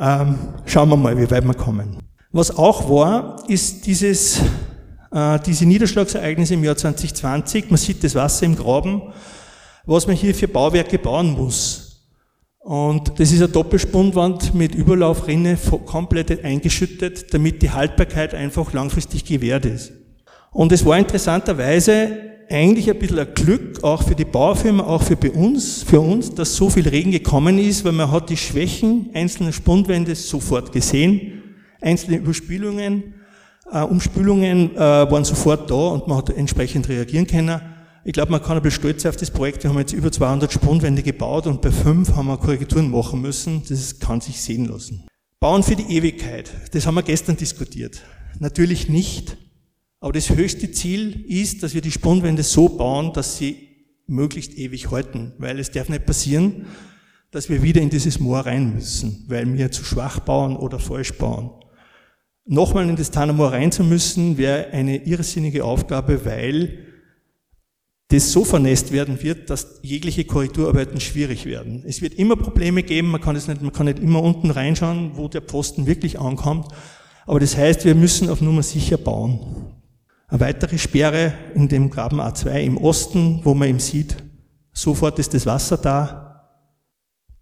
Ähm, 0.00 0.38
schauen 0.66 0.88
wir 0.88 0.96
mal, 0.96 1.16
wie 1.16 1.30
weit 1.30 1.44
wir 1.44 1.54
kommen. 1.54 1.98
Was 2.32 2.56
auch 2.56 2.88
war, 2.90 3.36
ist 3.48 3.86
dieses 3.86 4.40
äh, 5.14 5.38
diese 5.46 5.64
Niederschlagsereignisse 5.64 6.54
im 6.54 6.64
Jahr 6.64 6.76
2020. 6.76 7.70
Man 7.70 7.76
sieht 7.78 8.02
das 8.02 8.14
Wasser 8.14 8.46
im 8.46 8.56
Graben, 8.56 9.02
was 9.86 10.06
man 10.06 10.16
hier 10.16 10.34
für 10.34 10.48
Bauwerke 10.48 10.98
bauen 10.98 11.32
muss. 11.32 11.84
Und 12.58 13.20
das 13.20 13.30
ist 13.30 13.40
eine 13.40 13.48
Doppelspundwand 13.48 14.54
mit 14.54 14.74
Überlaufrinne 14.74 15.56
komplett 15.86 16.44
eingeschüttet, 16.44 17.32
damit 17.32 17.62
die 17.62 17.70
Haltbarkeit 17.70 18.34
einfach 18.34 18.72
langfristig 18.72 19.24
gewährt 19.24 19.66
ist. 19.66 19.92
Und 20.50 20.72
es 20.72 20.84
war 20.84 20.98
interessanterweise 20.98 22.33
eigentlich 22.48 22.90
ein 22.90 22.98
bisschen 22.98 23.18
ein 23.18 23.34
Glück, 23.34 23.82
auch 23.82 24.02
für 24.02 24.14
die 24.14 24.24
Baufirma, 24.24 24.84
auch 24.84 25.02
für 25.02 25.16
uns, 25.32 25.82
für 25.82 26.00
uns, 26.00 26.34
dass 26.34 26.56
so 26.56 26.70
viel 26.70 26.88
Regen 26.88 27.10
gekommen 27.10 27.58
ist, 27.58 27.84
weil 27.84 27.92
man 27.92 28.10
hat 28.10 28.30
die 28.30 28.36
Schwächen 28.36 29.10
einzelner 29.14 29.52
Spundwände 29.52 30.14
sofort 30.14 30.72
gesehen, 30.72 31.42
einzelne 31.80 32.18
Überspülungen, 32.18 33.14
äh, 33.70 33.82
Umspülungen 33.82 34.74
äh, 34.76 34.78
waren 34.78 35.24
sofort 35.24 35.70
da 35.70 35.74
und 35.74 36.06
man 36.06 36.18
hat 36.18 36.30
entsprechend 36.30 36.88
reagieren 36.88 37.26
können. 37.26 37.60
Ich 38.04 38.12
glaube, 38.12 38.32
man 38.32 38.42
kann 38.42 38.56
ein 38.56 38.62
bisschen 38.62 38.82
stolz 38.82 39.02
sein 39.02 39.10
auf 39.10 39.16
das 39.16 39.30
Projekt. 39.30 39.62
Wir 39.62 39.70
haben 39.70 39.78
jetzt 39.78 39.94
über 39.94 40.12
200 40.12 40.52
Spundwände 40.52 41.02
gebaut 41.02 41.46
und 41.46 41.62
bei 41.62 41.70
fünf 41.70 42.14
haben 42.14 42.26
wir 42.26 42.36
Korrekturen 42.36 42.90
machen 42.90 43.22
müssen. 43.22 43.62
Das 43.66 43.98
kann 43.98 44.20
sich 44.20 44.40
sehen 44.42 44.66
lassen. 44.66 45.06
Bauen 45.40 45.62
für 45.62 45.76
die 45.76 45.96
Ewigkeit. 45.96 46.50
Das 46.72 46.86
haben 46.86 46.96
wir 46.96 47.02
gestern 47.02 47.36
diskutiert. 47.36 48.02
Natürlich 48.38 48.88
nicht. 48.88 49.38
Aber 50.04 50.12
das 50.12 50.28
höchste 50.28 50.70
Ziel 50.70 51.24
ist, 51.28 51.62
dass 51.62 51.72
wir 51.72 51.80
die 51.80 51.90
Spundwände 51.90 52.42
so 52.42 52.68
bauen, 52.68 53.14
dass 53.14 53.38
sie 53.38 53.68
möglichst 54.06 54.52
ewig 54.52 54.90
halten. 54.90 55.32
Weil 55.38 55.58
es 55.58 55.70
darf 55.70 55.88
nicht 55.88 56.04
passieren, 56.04 56.66
dass 57.30 57.48
wir 57.48 57.62
wieder 57.62 57.80
in 57.80 57.88
dieses 57.88 58.20
Moor 58.20 58.40
rein 58.40 58.74
müssen, 58.74 59.24
weil 59.28 59.50
wir 59.56 59.70
zu 59.70 59.82
schwach 59.82 60.20
bauen 60.20 60.58
oder 60.58 60.78
falsch 60.78 61.14
bauen. 61.14 61.52
Nochmal 62.44 62.86
in 62.86 62.96
das 62.96 63.12
Tanamor 63.12 63.52
rein 63.52 63.72
zu 63.72 63.82
müssen, 63.82 64.36
wäre 64.36 64.66
eine 64.72 65.06
irrsinnige 65.06 65.64
Aufgabe, 65.64 66.26
weil 66.26 66.80
das 68.08 68.30
so 68.30 68.44
vernässt 68.44 68.92
werden 68.92 69.22
wird, 69.22 69.48
dass 69.48 69.80
jegliche 69.80 70.26
Korrekturarbeiten 70.26 71.00
schwierig 71.00 71.46
werden. 71.46 71.82
Es 71.86 72.02
wird 72.02 72.12
immer 72.12 72.36
Probleme 72.36 72.82
geben, 72.82 73.08
man 73.08 73.22
kann, 73.22 73.36
es 73.36 73.48
nicht, 73.48 73.62
man 73.62 73.72
kann 73.72 73.86
nicht 73.86 74.00
immer 74.00 74.22
unten 74.22 74.50
reinschauen, 74.50 75.12
wo 75.14 75.28
der 75.28 75.40
Posten 75.40 75.86
wirklich 75.86 76.20
ankommt. 76.20 76.68
Aber 77.24 77.40
das 77.40 77.56
heißt, 77.56 77.86
wir 77.86 77.94
müssen 77.94 78.28
auf 78.28 78.42
Nummer 78.42 78.62
sicher 78.62 78.98
bauen. 78.98 79.80
Eine 80.28 80.40
weitere 80.40 80.78
Sperre 80.78 81.34
in 81.54 81.68
dem 81.68 81.90
Graben 81.90 82.20
A2 82.20 82.60
im 82.62 82.76
Osten, 82.76 83.40
wo 83.44 83.54
man 83.54 83.68
eben 83.68 83.80
sieht, 83.80 84.16
sofort 84.72 85.18
ist 85.18 85.34
das 85.34 85.46
Wasser 85.46 85.76
da. 85.76 86.50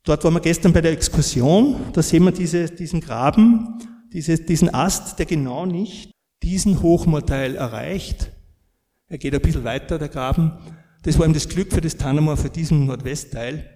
Dort 0.05 0.25
waren 0.25 0.35
wir 0.35 0.41
gestern 0.41 0.73
bei 0.73 0.81
der 0.81 0.93
Exkursion, 0.93 1.77
da 1.93 2.03
sehen 2.03 2.25
wir 2.25 2.33
diese, 2.33 2.69
diesen 2.69 3.01
Graben 3.01 3.79
dieses, 4.13 4.45
diesen 4.45 4.73
Ast, 4.73 5.19
der 5.19 5.27
genau 5.27 5.67
nicht 5.67 6.11
diesen 6.43 6.83
Hochmorteil 6.83 7.57
erreicht. 7.57 8.31
Er 9.09 9.19
geht 9.19 9.35
ein 9.35 9.41
bisschen 9.41 9.65
weiter, 9.65 9.99
der 9.99 10.09
Graben. 10.09 10.53
Das 11.03 11.19
war 11.19 11.25
eben 11.25 11.35
das 11.35 11.49
Glück 11.49 11.73
für 11.73 11.81
das 11.81 11.97
Tannermoor, 11.97 12.37
für 12.37 12.51
diesen 12.51 12.87
Nordwestteil. 12.87 13.69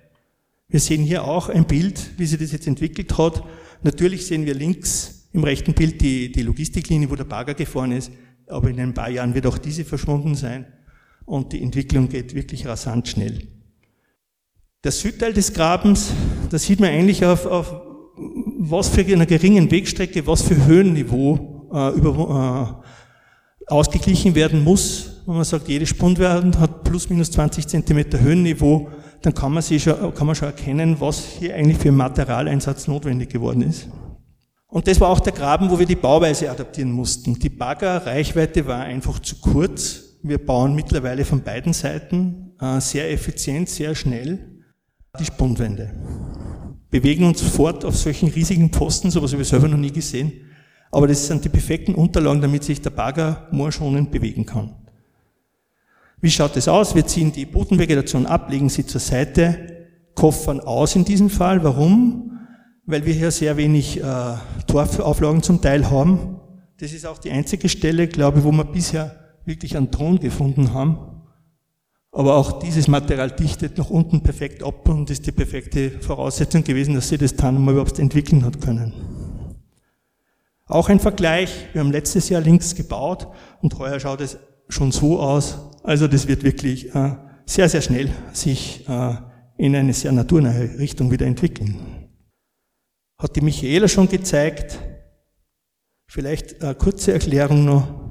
Wir 0.69 0.81
sehen 0.81 1.03
hier 1.03 1.25
auch 1.25 1.49
ein 1.49 1.67
Bild, 1.67 2.19
wie 2.19 2.27
sich 2.27 2.39
das 2.39 2.53
jetzt 2.53 2.67
entwickelt 2.67 3.17
hat. 3.19 3.43
Natürlich 3.83 4.27
sehen 4.27 4.47
wir 4.47 4.55
links 4.55 5.29
im 5.33 5.45
rechten 5.45 5.75
Bild 5.75 6.01
die, 6.01 6.33
die 6.33 6.43
Logistiklinie, 6.43 7.11
wo 7.11 7.15
der 7.15 7.25
Bagger 7.25 7.55
gefahren 7.55 7.93
ist, 7.93 8.11
aber 8.49 8.71
in 8.71 8.81
ein 8.81 8.95
paar 8.95 9.11
Jahren 9.11 9.35
wird 9.35 9.47
auch 9.47 9.59
diese 9.59 9.85
verschwunden 9.85 10.35
sein 10.35 10.67
und 11.25 11.53
die 11.53 11.63
Entwicklung 11.63 12.09
geht 12.09 12.35
wirklich 12.35 12.67
rasant 12.67 13.09
schnell. 13.09 13.49
Der 14.85 14.93
Südteil 14.93 15.33
des 15.33 15.53
Grabens, 15.53 16.13
da 16.51 16.59
sieht 16.59 16.79
man 16.79 16.91
eigentlich 16.91 17.25
auf, 17.25 17.45
auf 17.47 17.75
was 18.59 18.89
für 18.89 19.05
einer 19.05 19.27
geringen 19.27 19.71
Wegstrecke, 19.71 20.27
was 20.27 20.43
für 20.43 20.65
Höhenniveau 20.67 21.69
äh, 21.73 21.91
über, 21.97 22.83
äh, 23.69 23.73
ausgeglichen 23.73 24.35
werden 24.35 24.63
muss. 24.63 25.23
Wenn 25.27 25.35
man 25.35 25.45
sagt, 25.45 25.69
jede 25.69 25.87
Spundwand 25.87 26.59
hat 26.59 26.85
plus 26.85 27.11
minus 27.11 27.33
20 27.33 27.67
Zentimeter 27.67 28.21
Höhenniveau, 28.21 28.89
dann 29.23 29.35
kann 29.35 29.53
man, 29.53 29.63
sich 29.63 29.83
schon, 29.83 30.15
kann 30.15 30.27
man 30.27 30.37
schon 30.37 30.49
erkennen, 30.49 30.97
was 31.01 31.25
hier 31.41 31.55
eigentlich 31.55 31.79
für 31.79 31.91
Materialeinsatz 31.91 32.87
notwendig 32.87 33.31
geworden 33.31 33.63
ist. 33.63 33.89
Und 34.69 34.89
das 34.89 35.01
war 35.01 35.11
auch 35.11 35.21
der 35.21 35.33
Graben, 35.33 35.71
wo 35.71 35.79
wir 35.79 35.87
die 35.87 35.95
Bauweise 35.95 36.51
adaptieren 36.51 36.91
mussten. 36.91 37.39
Die 37.39 37.49
Baggerreichweite 37.49 38.67
war 38.67 38.81
einfach 38.81 39.21
zu 39.21 39.37
kurz. 39.41 40.19
Wir 40.23 40.45
bauen 40.45 40.75
mittlerweile 40.75 41.25
von 41.25 41.43
beiden 41.43 41.73
Seiten 41.73 42.53
äh, 42.61 42.81
sehr 42.81 43.11
effizient, 43.13 43.69
sehr 43.69 43.95
schnell 43.95 44.63
die 45.21 45.25
Spundwände. 45.25 45.93
Bewegen 46.91 47.25
uns 47.25 47.43
fort 47.43 47.85
auf 47.85 47.97
solchen 47.97 48.29
riesigen 48.29 48.71
Posten, 48.71 49.11
sowas 49.11 49.33
habe 49.33 49.43
ich 49.43 49.49
selber 49.49 49.69
noch 49.69 49.79
nie 49.79 49.93
gesehen. 49.93 50.33
Aber 50.91 51.07
das 51.07 51.27
sind 51.27 51.45
die 51.45 51.49
perfekten 51.49 51.95
Unterlagen, 51.95 52.41
damit 52.41 52.65
sich 52.65 52.81
der 52.81 52.91
Bagger 52.91 53.49
moorschonend 53.51 54.11
bewegen 54.11 54.47
kann. 54.47 54.75
Wie 56.21 56.31
schaut 56.31 56.57
das 56.57 56.69
aus? 56.69 56.95
Wir 56.95 57.07
ziehen 57.07 57.33
die 57.33 57.45
Bodenvegetation 57.45 58.27
ab, 58.27 58.51
legen 58.51 58.69
sie 58.69 58.87
zur 58.87 59.01
Seite, 59.01 59.89
koffern 60.15 60.61
aus 60.61 60.97
in 60.97 61.05
diesem 61.05 61.29
Fall. 61.29 61.63
Warum? 61.63 62.36
Weil 62.87 63.05
wir 63.05 63.15
hier 63.15 63.31
sehr 63.31 63.57
wenig 63.57 64.01
äh, 64.01 64.35
Torfauflagen 64.67 65.43
zum 65.43 65.61
Teil 65.61 65.91
haben. 65.91 66.41
Das 66.79 66.93
ist 66.93 67.05
auch 67.05 67.19
die 67.19 67.31
einzige 67.31 67.69
Stelle, 67.69 68.07
glaube 68.07 68.39
ich, 68.39 68.45
wo 68.45 68.53
wir 68.53 68.65
bisher 68.65 69.17
wirklich 69.45 69.77
einen 69.77 69.91
Ton 69.91 70.21
gefunden 70.21 70.73
haben. 70.73 70.99
Aber 72.13 72.37
auch 72.37 72.61
dieses 72.61 72.89
Material 72.89 73.31
dichtet 73.31 73.77
nach 73.77 73.91
unten 73.91 74.23
perfekt 74.23 74.63
ab 74.63 74.89
und 74.89 75.11
ist 75.11 75.27
die 75.27 75.33
perfekte 75.33 75.91
Voraussetzung 76.01 76.65
gewesen, 76.65 76.95
dass 76.95 77.09
sie 77.09 77.19
das 77.19 77.37
mal 77.37 77.73
überhaupt 77.73 77.99
entwickeln 77.99 78.45
hat 78.45 78.61
können. 78.61 78.95
Auch 80.67 80.89
ein 80.89 80.99
Vergleich. 80.99 81.53
Wir 81.73 81.81
haben 81.81 81.93
letztes 81.93 82.29
Jahr 82.29 82.41
links 82.41 82.75
gebaut 82.75 83.29
und 83.61 83.79
heuer 83.79 84.01
schaut 84.01 84.21
es 84.21 84.39
schon 84.69 84.93
so 84.93 85.21
aus. 85.21 85.59
Also 85.83 86.09
das 86.09 86.27
wird 86.27 86.43
wirklich 86.43 86.95
äh, 86.95 87.17
sehr, 87.45 87.69
sehr 87.69 87.83
schnell 87.83 88.11
sich 88.33 88.89
äh, 88.89 89.15
in 89.59 89.77
eine 89.77 89.93
sehr 89.93 90.13
naturnahe 90.13 90.79
Richtung 90.79 91.11
wieder 91.11 91.27
entwickeln. 91.27 92.06
Hat 93.19 93.35
die 93.37 93.41
Michaela 93.41 93.89
schon 93.89 94.09
gezeigt. 94.09 94.79
Vielleicht 96.07 96.63
eine 96.63 96.75
kurze 96.75 97.13
Erklärung 97.13 97.65
noch. 97.65 98.07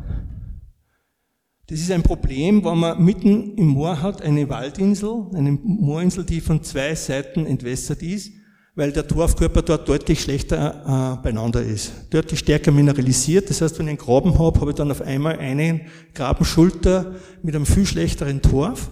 Das 1.68 1.80
ist 1.80 1.92
ein 1.92 2.04
Problem, 2.04 2.64
wenn 2.64 2.78
man 2.78 3.04
mitten 3.04 3.56
im 3.56 3.68
Moor 3.68 4.02
hat 4.02 4.22
eine 4.22 4.48
Waldinsel, 4.50 5.26
eine 5.34 5.52
Moorinsel, 5.52 6.24
die 6.24 6.40
von 6.40 6.64
zwei 6.64 6.94
Seiten 6.94 7.48
entwässert 7.48 8.04
ist, 8.04 8.32
weil 8.76 8.92
der 8.92 9.08
Torfkörper 9.08 9.64
dort 9.64 9.90
deutlich 9.90 10.22
schlechter 10.22 11.18
äh, 11.18 11.24
beieinander 11.24 11.64
ist. 11.64 11.92
Deutlich 12.12 12.40
stärker 12.40 12.72
mineralisiert. 12.72 13.50
Das 13.50 13.62
heißt, 13.62 13.80
wenn 13.80 13.88
ich 13.88 13.92
einen 13.92 13.98
Graben 13.98 14.38
habe, 14.38 14.60
habe 14.60 14.72
ich 14.72 14.76
dann 14.76 14.92
auf 14.92 15.02
einmal 15.02 15.40
einen 15.40 15.82
Grabenschulter 16.14 17.16
mit 17.42 17.56
einem 17.56 17.66
viel 17.66 17.86
schlechteren 17.86 18.44
Torf, 18.44 18.92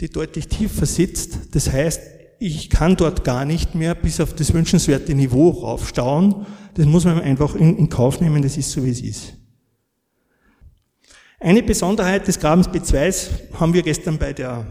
die 0.00 0.08
deutlich 0.08 0.48
tiefer 0.48 0.86
sitzt. 0.86 1.54
Das 1.54 1.70
heißt, 1.70 2.00
ich 2.42 2.70
kann 2.70 2.96
dort 2.96 3.22
gar 3.22 3.44
nicht 3.44 3.76
mehr 3.76 3.94
bis 3.94 4.20
auf 4.20 4.34
das 4.34 4.52
wünschenswerte 4.52 5.14
Niveau 5.14 5.50
raufstauen. 5.50 6.46
Das 6.74 6.86
muss 6.86 7.04
man 7.04 7.20
einfach 7.20 7.54
in, 7.54 7.78
in 7.78 7.88
Kauf 7.88 8.20
nehmen, 8.20 8.42
das 8.42 8.56
ist 8.56 8.72
so, 8.72 8.84
wie 8.84 8.90
es 8.90 9.00
ist. 9.00 9.34
Eine 11.38 11.62
Besonderheit 11.62 12.26
des 12.26 12.40
Grabens 12.40 12.68
B2 12.68 13.28
haben 13.60 13.74
wir 13.74 13.82
gestern 13.82 14.18
bei 14.18 14.32
der 14.32 14.66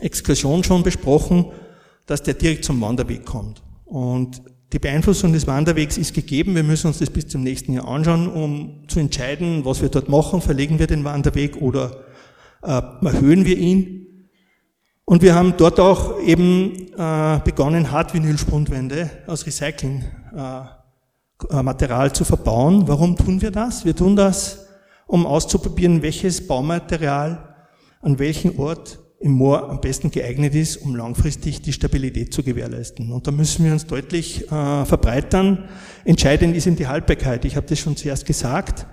Exkursion 0.00 0.64
schon 0.64 0.82
besprochen, 0.82 1.46
dass 2.06 2.22
der 2.22 2.34
direkt 2.34 2.64
zum 2.64 2.80
Wanderweg 2.80 3.24
kommt. 3.24 3.62
Und 3.84 4.42
die 4.72 4.80
Beeinflussung 4.80 5.32
des 5.32 5.46
Wanderwegs 5.46 5.98
ist 5.98 6.12
gegeben. 6.12 6.56
Wir 6.56 6.64
müssen 6.64 6.88
uns 6.88 6.98
das 6.98 7.10
bis 7.10 7.28
zum 7.28 7.44
nächsten 7.44 7.72
Jahr 7.72 7.86
anschauen, 7.86 8.28
um 8.28 8.82
zu 8.88 8.98
entscheiden, 8.98 9.64
was 9.64 9.80
wir 9.80 9.90
dort 9.90 10.08
machen. 10.08 10.40
Verlegen 10.40 10.80
wir 10.80 10.88
den 10.88 11.04
Wanderweg 11.04 11.56
oder 11.62 12.04
äh, 12.62 12.82
erhöhen 13.04 13.44
wir 13.44 13.56
ihn? 13.56 14.05
Und 15.08 15.22
wir 15.22 15.36
haben 15.36 15.54
dort 15.56 15.78
auch 15.78 16.20
eben 16.20 16.88
äh, 16.98 17.38
begonnen, 17.44 17.92
Hartvinylspundwände 17.92 19.08
aus 19.28 19.46
Recyclingmaterial 19.46 22.08
äh, 22.08 22.12
zu 22.12 22.24
verbauen. 22.24 22.88
Warum 22.88 23.14
tun 23.14 23.40
wir 23.40 23.52
das? 23.52 23.84
Wir 23.84 23.94
tun 23.94 24.16
das, 24.16 24.66
um 25.06 25.24
auszuprobieren, 25.24 26.02
welches 26.02 26.48
Baumaterial 26.48 27.54
an 28.02 28.18
welchem 28.18 28.58
Ort 28.58 28.98
im 29.20 29.30
Moor 29.30 29.70
am 29.70 29.80
besten 29.80 30.10
geeignet 30.10 30.56
ist, 30.56 30.78
um 30.78 30.96
langfristig 30.96 31.62
die 31.62 31.72
Stabilität 31.72 32.34
zu 32.34 32.42
gewährleisten. 32.42 33.12
Und 33.12 33.28
da 33.28 33.30
müssen 33.30 33.64
wir 33.64 33.72
uns 33.72 33.86
deutlich 33.86 34.50
äh, 34.50 34.84
verbreitern. 34.84 35.68
Entscheidend 36.04 36.56
ist 36.56 36.66
eben 36.66 36.74
die 36.74 36.88
Haltbarkeit. 36.88 37.44
Ich 37.44 37.54
habe 37.54 37.68
das 37.68 37.78
schon 37.78 37.96
zuerst 37.96 38.26
gesagt. 38.26 38.88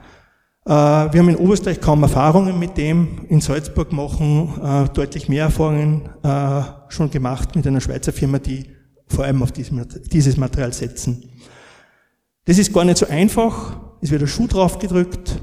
Äh, 0.65 0.69
wir 0.69 1.19
haben 1.19 1.29
in 1.29 1.35
Oberösterreich 1.35 1.81
kaum 1.81 2.03
Erfahrungen 2.03 2.57
mit 2.57 2.77
dem. 2.77 3.25
In 3.27 3.41
Salzburg 3.41 3.91
machen 3.91 4.53
äh, 4.61 4.89
deutlich 4.93 5.27
mehr 5.27 5.45
Erfahrungen 5.45 6.09
äh, 6.23 6.61
schon 6.87 7.11
gemacht 7.11 7.55
mit 7.55 7.67
einer 7.67 7.81
Schweizer 7.81 8.13
Firma, 8.13 8.39
die 8.39 8.65
vor 9.07 9.25
allem 9.25 9.43
auf 9.43 9.51
dieses 9.51 10.37
Material 10.37 10.73
setzen. 10.73 11.29
Das 12.45 12.57
ist 12.57 12.73
gar 12.73 12.85
nicht 12.85 12.97
so 12.97 13.07
einfach. 13.07 13.79
Es 14.01 14.11
wird 14.11 14.21
ein 14.21 14.27
Schuh 14.27 14.47
draufgedrückt. 14.47 15.41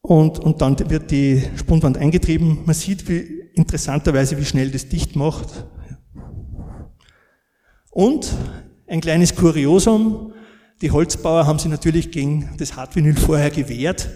Und, 0.00 0.40
und 0.40 0.60
dann 0.60 0.78
wird 0.90 1.10
die 1.10 1.42
Spundwand 1.56 1.96
eingetrieben. 1.96 2.60
Man 2.64 2.74
sieht 2.74 3.08
wie, 3.08 3.42
interessanterweise, 3.54 4.36
wie 4.36 4.44
schnell 4.44 4.70
das 4.70 4.88
dicht 4.88 5.14
macht. 5.14 5.66
Und 7.90 8.32
ein 8.86 9.00
kleines 9.00 9.34
Kuriosum. 9.36 10.32
Die 10.82 10.90
Holzbauer 10.90 11.46
haben 11.46 11.60
sich 11.60 11.70
natürlich 11.70 12.10
gegen 12.10 12.50
das 12.58 12.76
Hartvinyl 12.76 13.16
vorher 13.16 13.50
gewehrt. 13.50 14.10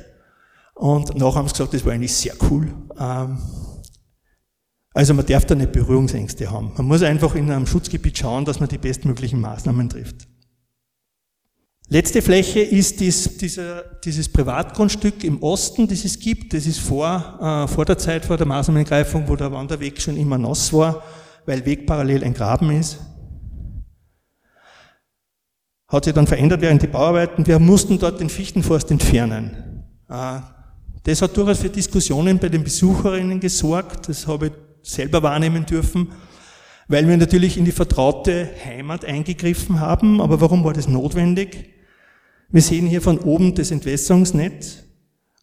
Und 0.75 1.17
nachher 1.17 1.37
haben 1.37 1.49
sie 1.49 1.55
gesagt, 1.55 1.73
das 1.73 1.85
war 1.85 1.93
eigentlich 1.93 2.13
sehr 2.13 2.35
cool. 2.51 2.75
Ähm, 2.99 3.39
also 4.93 5.15
man 5.15 5.25
darf 5.25 5.45
da 5.45 5.55
nicht 5.55 5.73
Berührungsängste 5.73 6.51
haben. 6.51 6.73
Man 6.77 6.87
muss 6.87 7.03
einfach 7.03 7.35
in 7.37 7.51
einem 7.51 7.67
Schutzgebiet 7.67 8.19
schauen, 8.19 8.45
dass 8.45 8.61
man 8.61 8.69
die 8.69 8.79
bestmöglichen 8.79 9.41
Maßnahmen 9.41 9.89
trifft. 9.89 10.27
Letzte 11.89 12.21
Fläche 12.21 12.61
ist 12.61 12.99
dies, 12.99 13.39
dieser, 13.39 13.83
dieses 14.05 14.29
Privatgrundstück 14.29 15.23
im 15.23 15.41
Osten, 15.43 15.87
das 15.87 16.05
es 16.05 16.19
gibt. 16.19 16.53
Das 16.53 16.67
ist 16.67 16.81
vor, 16.81 17.39
äh, 17.41 17.73
vor 17.73 17.85
der 17.85 17.97
Zeit, 17.97 18.25
vor 18.25 18.37
der 18.37 18.47
Maßnahmenergreifung, 18.47 19.29
wo 19.29 19.37
der 19.37 19.53
Wanderweg 19.53 20.03
schon 20.03 20.17
immer 20.17 20.37
nass 20.37 20.73
war, 20.73 21.05
weil 21.45 21.65
wegparallel 21.65 22.25
ein 22.25 22.35
Graben 22.35 22.73
ist. 22.73 22.99
Hat 25.89 26.05
sich 26.05 26.15
dann 26.15 26.27
verändert 26.27 26.61
während 26.61 26.83
die 26.83 26.89
Bauarbeiten. 26.89 27.47
Wir 27.47 27.59
mussten 27.59 27.99
dort 27.99 28.21
den 28.21 28.29
Fichtenforst 28.29 28.91
entfernen. 28.91 29.85
Äh, 30.09 30.41
das 31.05 31.23
hat 31.23 31.37
durchaus 31.37 31.61
für 31.61 31.69
Diskussionen 31.69 32.39
bei 32.39 32.49
den 32.49 32.65
Besucherinnen 32.65 33.39
gesorgt. 33.39 34.09
Das 34.09 34.27
habe 34.27 34.47
ich 34.47 34.53
selber 34.83 35.23
wahrnehmen 35.23 35.65
dürfen 35.65 36.09
weil 36.89 37.09
wir 37.09 37.17
natürlich 37.17 37.59
in 37.59 37.65
die 37.65 37.73
vertraute 37.73 38.49
Heimat 38.65 39.05
eingegriffen 39.05 39.81
haben. 39.81 40.21
Aber 40.21 40.41
warum 40.41 40.65
war 40.65 40.73
das 40.73 40.89
notwendig? 40.89 41.71
Wir 42.51 42.63
sehen 42.63 42.87
hier 42.87 43.03
von 43.03 43.19
oben 43.19 43.55
das 43.55 43.71
Entwässerungsnetz 43.71 44.85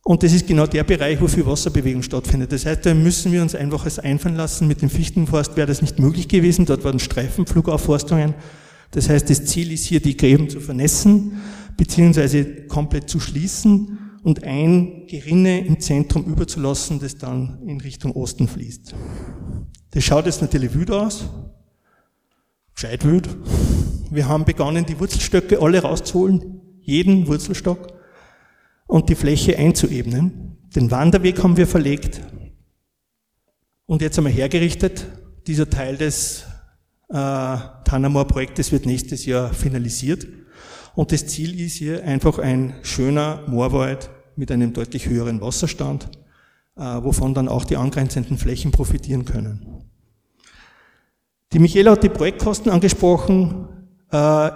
und 0.04 0.24
das 0.24 0.34
ist 0.34 0.48
genau 0.48 0.68
der 0.68 0.84
Bereich, 0.84 1.22
wo 1.22 1.28
viel 1.28 1.46
Wasserbewegung 1.46 2.02
stattfindet. 2.02 2.52
Das 2.52 2.66
heißt, 2.66 2.86
da 2.86 2.94
müssen 2.94 3.32
wir 3.32 3.42
uns 3.42 3.56
einfach 3.56 3.86
einfallen 4.00 4.36
lassen. 4.36 4.68
Mit 4.68 4.82
dem 4.82 4.90
Fichtenforst 4.90 5.56
wäre 5.58 5.68
das 5.68 5.82
nicht 5.82 6.00
möglich 6.00 6.28
gewesen. 6.28 6.66
Dort 6.66 6.84
waren 6.84 7.00
Streifenflugaufforstungen. 7.00 8.34
Das 8.94 9.10
heißt, 9.10 9.30
das 9.30 9.46
Ziel 9.46 9.72
ist 9.72 9.86
hier, 9.86 10.00
die 10.00 10.16
Gräben 10.16 10.50
zu 10.50 10.60
vernässen, 10.60 11.42
beziehungsweise 11.78 12.66
komplett 12.68 13.10
zu 13.10 13.20
schließen 13.20 13.98
und 14.24 14.44
ein 14.44 15.08
Gerinne 15.08 15.66
im 15.66 15.80
Zentrum 15.80 16.26
überzulassen, 16.26 17.00
das 17.00 17.18
dann 17.18 17.60
in 17.68 17.82
Richtung 17.82 18.14
Osten 18.14 18.48
fließt. 18.48 18.96
Das 19.92 20.04
schaut 20.04 20.26
jetzt 20.26 20.42
natürlich 20.42 20.74
wütend 20.74 20.92
aus. 20.92 21.26
Gescheit 22.74 23.04
wütend. 23.04 23.36
Wir 24.10 24.28
haben 24.28 24.46
begonnen, 24.46 24.86
die 24.86 25.00
Wurzelstöcke 25.00 25.62
alle 25.62 25.82
rauszuholen 25.82 26.62
jeden 26.84 27.28
Wurzelstock 27.28 27.94
und 28.88 29.10
die 29.10 29.16
Fläche 29.16 29.58
einzuebnen. 29.58 30.58
Den 30.76 30.92
Wanderweg 30.92 31.42
haben 31.42 31.58
wir 31.58 31.68
verlegt 31.68 32.22
und 33.86 34.02
jetzt 34.02 34.18
einmal 34.18 34.34
hergerichtet. 34.34 35.06
Dieser 35.48 35.70
Teil 35.70 35.98
des 35.98 36.46
äh, 37.14 37.58
Tanamor-Projektes 37.86 38.72
wird 38.72 38.88
nächstes 38.88 39.26
Jahr 39.28 39.54
finalisiert. 39.54 40.28
Und 40.96 41.12
das 41.12 41.28
Ziel 41.28 41.60
ist 41.60 41.76
hier 41.76 42.04
einfach 42.04 42.40
ein 42.40 42.74
schöner 42.82 43.44
Moorwald 43.48 44.10
mit 44.36 44.52
einem 44.52 44.74
deutlich 44.74 45.08
höheren 45.08 45.42
Wasserstand, 45.42 46.10
wovon 46.76 47.34
dann 47.36 47.48
auch 47.48 47.66
die 47.66 47.78
angrenzenden 47.78 48.38
Flächen 48.38 48.72
profitieren 48.72 49.26
können. 49.26 49.84
Die 51.52 51.60
Michaela 51.60 51.92
hat 51.92 52.04
die 52.04 52.10
Projektkosten 52.10 52.72
angesprochen. 52.72 53.68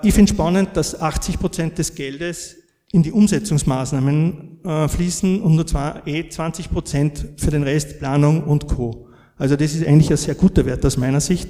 Ich 0.03 0.13
finde 0.13 0.31
spannend, 0.31 0.69
dass 0.77 0.99
80 0.99 1.39
Prozent 1.39 1.77
des 1.79 1.95
Geldes 1.95 2.57
in 2.91 3.01
die 3.01 3.11
Umsetzungsmaßnahmen 3.11 4.59
fließen 4.87 5.41
und 5.41 5.55
nur 5.55 5.65
20 5.65 6.71
Prozent 6.71 7.29
für 7.37 7.49
den 7.49 7.63
Rest 7.63 7.97
Planung 7.97 8.43
und 8.43 8.67
Co. 8.67 9.07
Also 9.37 9.55
das 9.55 9.73
ist 9.73 9.85
eigentlich 9.85 10.11
ein 10.11 10.17
sehr 10.17 10.35
guter 10.35 10.65
Wert 10.65 10.85
aus 10.85 10.97
meiner 10.97 11.21
Sicht. 11.21 11.49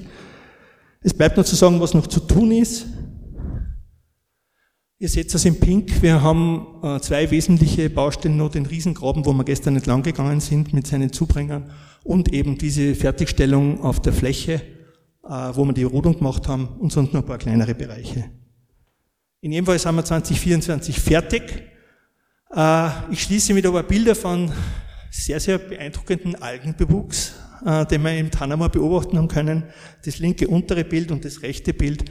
Es 1.02 1.14
bleibt 1.14 1.38
nur 1.38 1.46
zu 1.46 1.56
sagen, 1.56 1.80
was 1.80 1.94
noch 1.94 2.08
zu 2.08 2.20
tun 2.20 2.52
ist. 2.52 2.88
Ihr 5.00 5.10
seht 5.10 5.32
das 5.32 5.46
in 5.46 5.60
Pink. 5.60 6.02
Wir 6.02 6.24
haben 6.24 6.82
äh, 6.82 7.00
zwei 7.02 7.30
wesentliche 7.30 7.88
Baustellen, 7.90 8.38
noch 8.38 8.50
den 8.50 8.66
Riesengraben, 8.66 9.26
wo 9.26 9.34
wir 9.34 9.44
gestern 9.44 9.76
nicht 9.76 9.86
lang 9.86 10.02
gegangen 10.02 10.40
sind 10.40 10.74
mit 10.74 10.88
seinen 10.88 11.14
Zubringern 11.14 11.70
und 12.04 12.34
eben 12.34 12.58
diese 12.58 12.96
Fertigstellung 12.96 13.82
auf 13.82 14.02
der 14.02 14.12
Fläche, 14.12 14.56
äh, 15.24 15.30
wo 15.54 15.66
wir 15.66 15.74
die 15.74 15.84
Rodung 15.84 16.18
gemacht 16.18 16.48
haben 16.48 16.68
und 16.80 16.92
sonst 16.92 17.14
noch 17.14 17.22
ein 17.22 17.28
paar 17.28 17.38
kleinere 17.38 17.76
Bereiche. 17.76 18.26
In 19.42 19.52
jedem 19.52 19.68
Fall 19.68 19.78
sind 19.78 19.96
wir 19.96 20.04
2024 20.04 21.00
fertig. 21.00 21.44
Äh, 22.56 22.90
ich 23.12 23.22
schließe 23.22 23.54
mit 23.54 23.68
aber 23.68 23.84
Bilder 23.84 24.16
von 24.16 24.52
sehr, 25.12 25.40
sehr 25.40 25.60
beeindruckenden 25.60 26.42
Algenbewuchs 26.42 27.34
den 27.66 28.04
wir 28.04 28.18
im 28.18 28.32
Tanama 28.32 28.68
beobachten 28.68 29.18
haben 29.18 29.28
können. 29.28 29.64
Das 30.06 30.20
linke 30.20 30.48
untere 30.48 30.84
Bild 30.84 31.12
und 31.12 31.26
das 31.26 31.42
rechte 31.42 31.74
Bild 31.74 32.06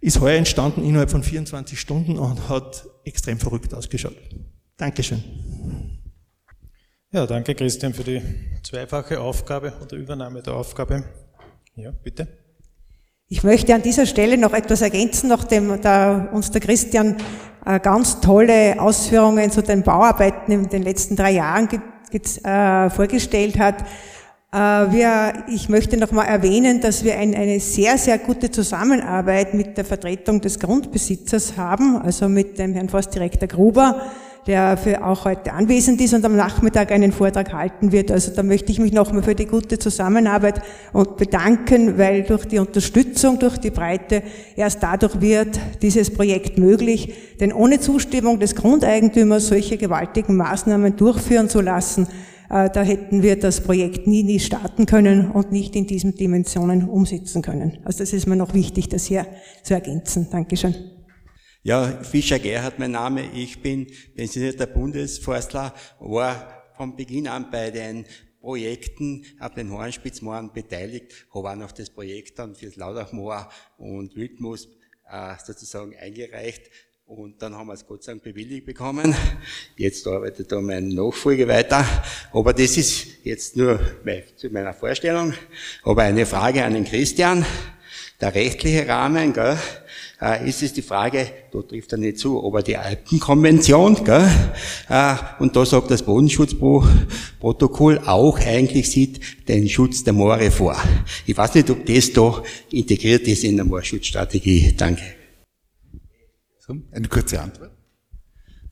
ist 0.00 0.20
heuer 0.20 0.36
entstanden 0.36 0.84
innerhalb 0.84 1.10
von 1.10 1.22
24 1.22 1.78
Stunden 1.78 2.18
und 2.18 2.48
hat 2.48 2.84
extrem 3.04 3.38
verrückt 3.38 3.72
ausgeschaut. 3.72 4.16
Dankeschön. 4.76 5.22
Ja, 7.12 7.26
danke 7.26 7.54
Christian 7.54 7.94
für 7.94 8.04
die 8.04 8.22
zweifache 8.62 9.20
Aufgabe 9.20 9.72
oder 9.82 9.96
Übernahme 9.96 10.42
der 10.42 10.54
Aufgabe. 10.54 11.04
Ja, 11.76 11.90
bitte. 11.90 12.26
Ich 13.28 13.44
möchte 13.44 13.74
an 13.74 13.82
dieser 13.82 14.06
Stelle 14.06 14.36
noch 14.36 14.52
etwas 14.52 14.82
ergänzen, 14.82 15.28
nachdem 15.28 15.80
da 15.80 16.28
uns 16.32 16.50
der 16.50 16.60
Christian 16.60 17.16
äh, 17.64 17.80
ganz 17.80 18.20
tolle 18.20 18.80
Ausführungen 18.80 19.50
zu 19.50 19.62
den 19.62 19.82
Bauarbeiten 19.82 20.52
in 20.52 20.68
den 20.68 20.82
letzten 20.82 21.16
drei 21.16 21.32
Jahren 21.32 21.68
äh, 22.12 22.90
vorgestellt 22.90 23.58
hat. 23.58 23.84
Äh, 24.52 24.58
wir, 24.58 25.44
ich 25.48 25.70
möchte 25.70 25.96
noch 25.96 26.12
mal 26.12 26.24
erwähnen, 26.24 26.80
dass 26.82 27.04
wir 27.04 27.16
ein, 27.16 27.34
eine 27.34 27.58
sehr, 27.58 27.96
sehr 27.96 28.18
gute 28.18 28.50
Zusammenarbeit 28.50 29.54
mit 29.54 29.78
der 29.78 29.84
Vertretung 29.86 30.42
des 30.42 30.58
Grundbesitzers 30.58 31.56
haben, 31.56 31.96
also 31.96 32.28
mit 32.28 32.58
dem 32.58 32.74
Herrn 32.74 32.90
Forstdirektor 32.90 33.48
Gruber, 33.48 34.02
der 34.46 34.76
für 34.76 35.06
auch 35.06 35.24
heute 35.24 35.54
anwesend 35.54 36.02
ist 36.02 36.12
und 36.12 36.26
am 36.26 36.36
Nachmittag 36.36 36.92
einen 36.92 37.12
Vortrag 37.12 37.50
halten 37.54 37.92
wird. 37.92 38.10
Also 38.10 38.32
da 38.34 38.42
möchte 38.42 38.72
ich 38.72 38.78
mich 38.78 38.92
nochmal 38.92 39.22
für 39.22 39.34
die 39.34 39.46
gute 39.46 39.78
Zusammenarbeit 39.78 40.60
und 40.92 41.16
bedanken, 41.16 41.96
weil 41.96 42.24
durch 42.24 42.44
die 42.44 42.58
Unterstützung, 42.58 43.38
durch 43.38 43.56
die 43.56 43.70
Breite, 43.70 44.22
erst 44.54 44.82
dadurch 44.82 45.18
wird 45.22 45.58
dieses 45.80 46.12
Projekt 46.12 46.58
möglich. 46.58 47.14
Denn 47.40 47.54
ohne 47.54 47.80
Zustimmung 47.80 48.38
des 48.38 48.54
Grundeigentümers 48.54 49.46
solche 49.46 49.78
gewaltigen 49.78 50.36
Maßnahmen 50.36 50.96
durchführen 50.96 51.48
zu 51.48 51.62
lassen, 51.62 52.06
da 52.52 52.82
hätten 52.82 53.22
wir 53.22 53.38
das 53.38 53.62
Projekt 53.62 54.06
nie, 54.06 54.22
nie 54.22 54.38
starten 54.38 54.84
können 54.84 55.30
und 55.30 55.52
nicht 55.52 55.74
in 55.74 55.86
diesen 55.86 56.14
Dimensionen 56.14 56.86
umsetzen 56.86 57.40
können. 57.40 57.78
Also 57.84 58.00
das 58.00 58.12
ist 58.12 58.26
mir 58.26 58.36
noch 58.36 58.52
wichtig, 58.52 58.90
das 58.90 59.06
hier 59.06 59.26
zu 59.62 59.72
ergänzen. 59.72 60.28
Dankeschön. 60.30 60.74
Ja, 61.62 61.86
Fischer 62.02 62.38
Gerhard, 62.38 62.78
mein 62.78 62.90
Name. 62.90 63.22
Ich 63.34 63.62
bin 63.62 63.86
pensionierter 64.14 64.66
Bundesforstler, 64.66 65.72
war 65.98 66.64
von 66.76 66.94
Beginn 66.94 67.26
an 67.26 67.50
bei 67.50 67.70
den 67.70 68.04
Projekten 68.42 69.24
ab 69.38 69.54
den 69.54 69.70
Hornspitzmooren 69.70 70.52
beteiligt, 70.52 71.26
habe 71.32 71.52
auch 71.52 71.56
noch 71.56 71.72
das 71.72 71.88
Projekt 71.88 72.38
dann 72.38 72.54
fürs 72.54 72.76
Laudachmoor 72.76 73.48
und 73.78 74.14
Wildmoos 74.14 74.68
äh, 75.10 75.36
sozusagen 75.42 75.94
eingereicht 75.96 76.68
und 77.06 77.42
dann 77.42 77.54
haben 77.54 77.66
wir 77.66 77.74
es 77.74 77.86
Gott 77.86 78.02
sei 78.02 78.12
Dank 78.12 78.22
bewilligt 78.22 78.66
bekommen. 78.66 79.14
Jetzt 79.76 80.06
arbeitet 80.06 80.50
da 80.50 80.60
mein 80.60 80.88
Nachfolger 80.88 81.46
weiter. 81.48 81.84
Aber 82.32 82.52
das 82.52 82.76
ist 82.76 83.24
jetzt 83.24 83.56
nur 83.56 83.80
zu 84.36 84.48
meiner 84.50 84.72
Vorstellung. 84.72 85.34
Aber 85.82 86.02
eine 86.02 86.26
Frage 86.26 86.64
an 86.64 86.74
den 86.74 86.84
Christian. 86.84 87.44
Der 88.20 88.34
rechtliche 88.34 88.86
Rahmen, 88.86 89.32
gell, 89.32 89.58
äh, 90.20 90.48
ist 90.48 90.62
es 90.62 90.72
die 90.72 90.82
Frage, 90.82 91.26
da 91.50 91.60
trifft 91.62 91.90
er 91.90 91.98
nicht 91.98 92.18
zu, 92.18 92.40
aber 92.46 92.62
die 92.62 92.76
Alpenkonvention, 92.76 94.04
gell, 94.04 94.30
äh, 94.88 95.16
und 95.40 95.56
da 95.56 95.66
sagt 95.66 95.90
das 95.90 96.04
Bodenschutzprotokoll 96.04 97.98
auch 98.06 98.38
eigentlich 98.38 98.88
sieht 98.88 99.48
den 99.48 99.68
Schutz 99.68 100.04
der 100.04 100.12
Moore 100.12 100.52
vor. 100.52 100.76
Ich 101.26 101.36
weiß 101.36 101.56
nicht, 101.56 101.68
ob 101.70 101.84
das 101.84 102.12
da 102.12 102.44
integriert 102.70 103.26
ist 103.26 103.42
in 103.42 103.56
der 103.56 103.64
Moorschutzstrategie. 103.64 104.74
Danke. 104.76 105.21
Eine 106.68 107.08
kurze 107.08 107.40
Antwort. 107.40 107.72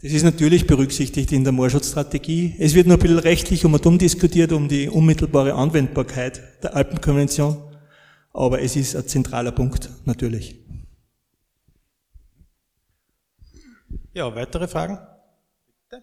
Das 0.02 0.12
ist 0.12 0.22
natürlich 0.22 0.66
berücksichtigt 0.66 1.30
in 1.32 1.44
der 1.44 1.52
Moorschutzstrategie. 1.52 2.56
Es 2.58 2.74
wird 2.74 2.86
nur 2.86 2.96
ein 2.96 3.00
bisschen 3.00 3.18
rechtlich 3.18 3.64
um 3.66 3.74
und 3.74 3.84
um 3.84 3.98
diskutiert, 3.98 4.52
um 4.52 4.68
die 4.68 4.88
unmittelbare 4.88 5.54
Anwendbarkeit 5.54 6.40
der 6.62 6.74
Alpenkonvention. 6.74 7.62
Aber 8.32 8.62
es 8.62 8.76
ist 8.76 8.96
ein 8.96 9.06
zentraler 9.06 9.52
Punkt, 9.52 9.90
natürlich. 10.06 10.56
Ja, 14.14 14.34
weitere 14.34 14.68
Fragen? 14.68 14.98
Bitte? 15.88 16.02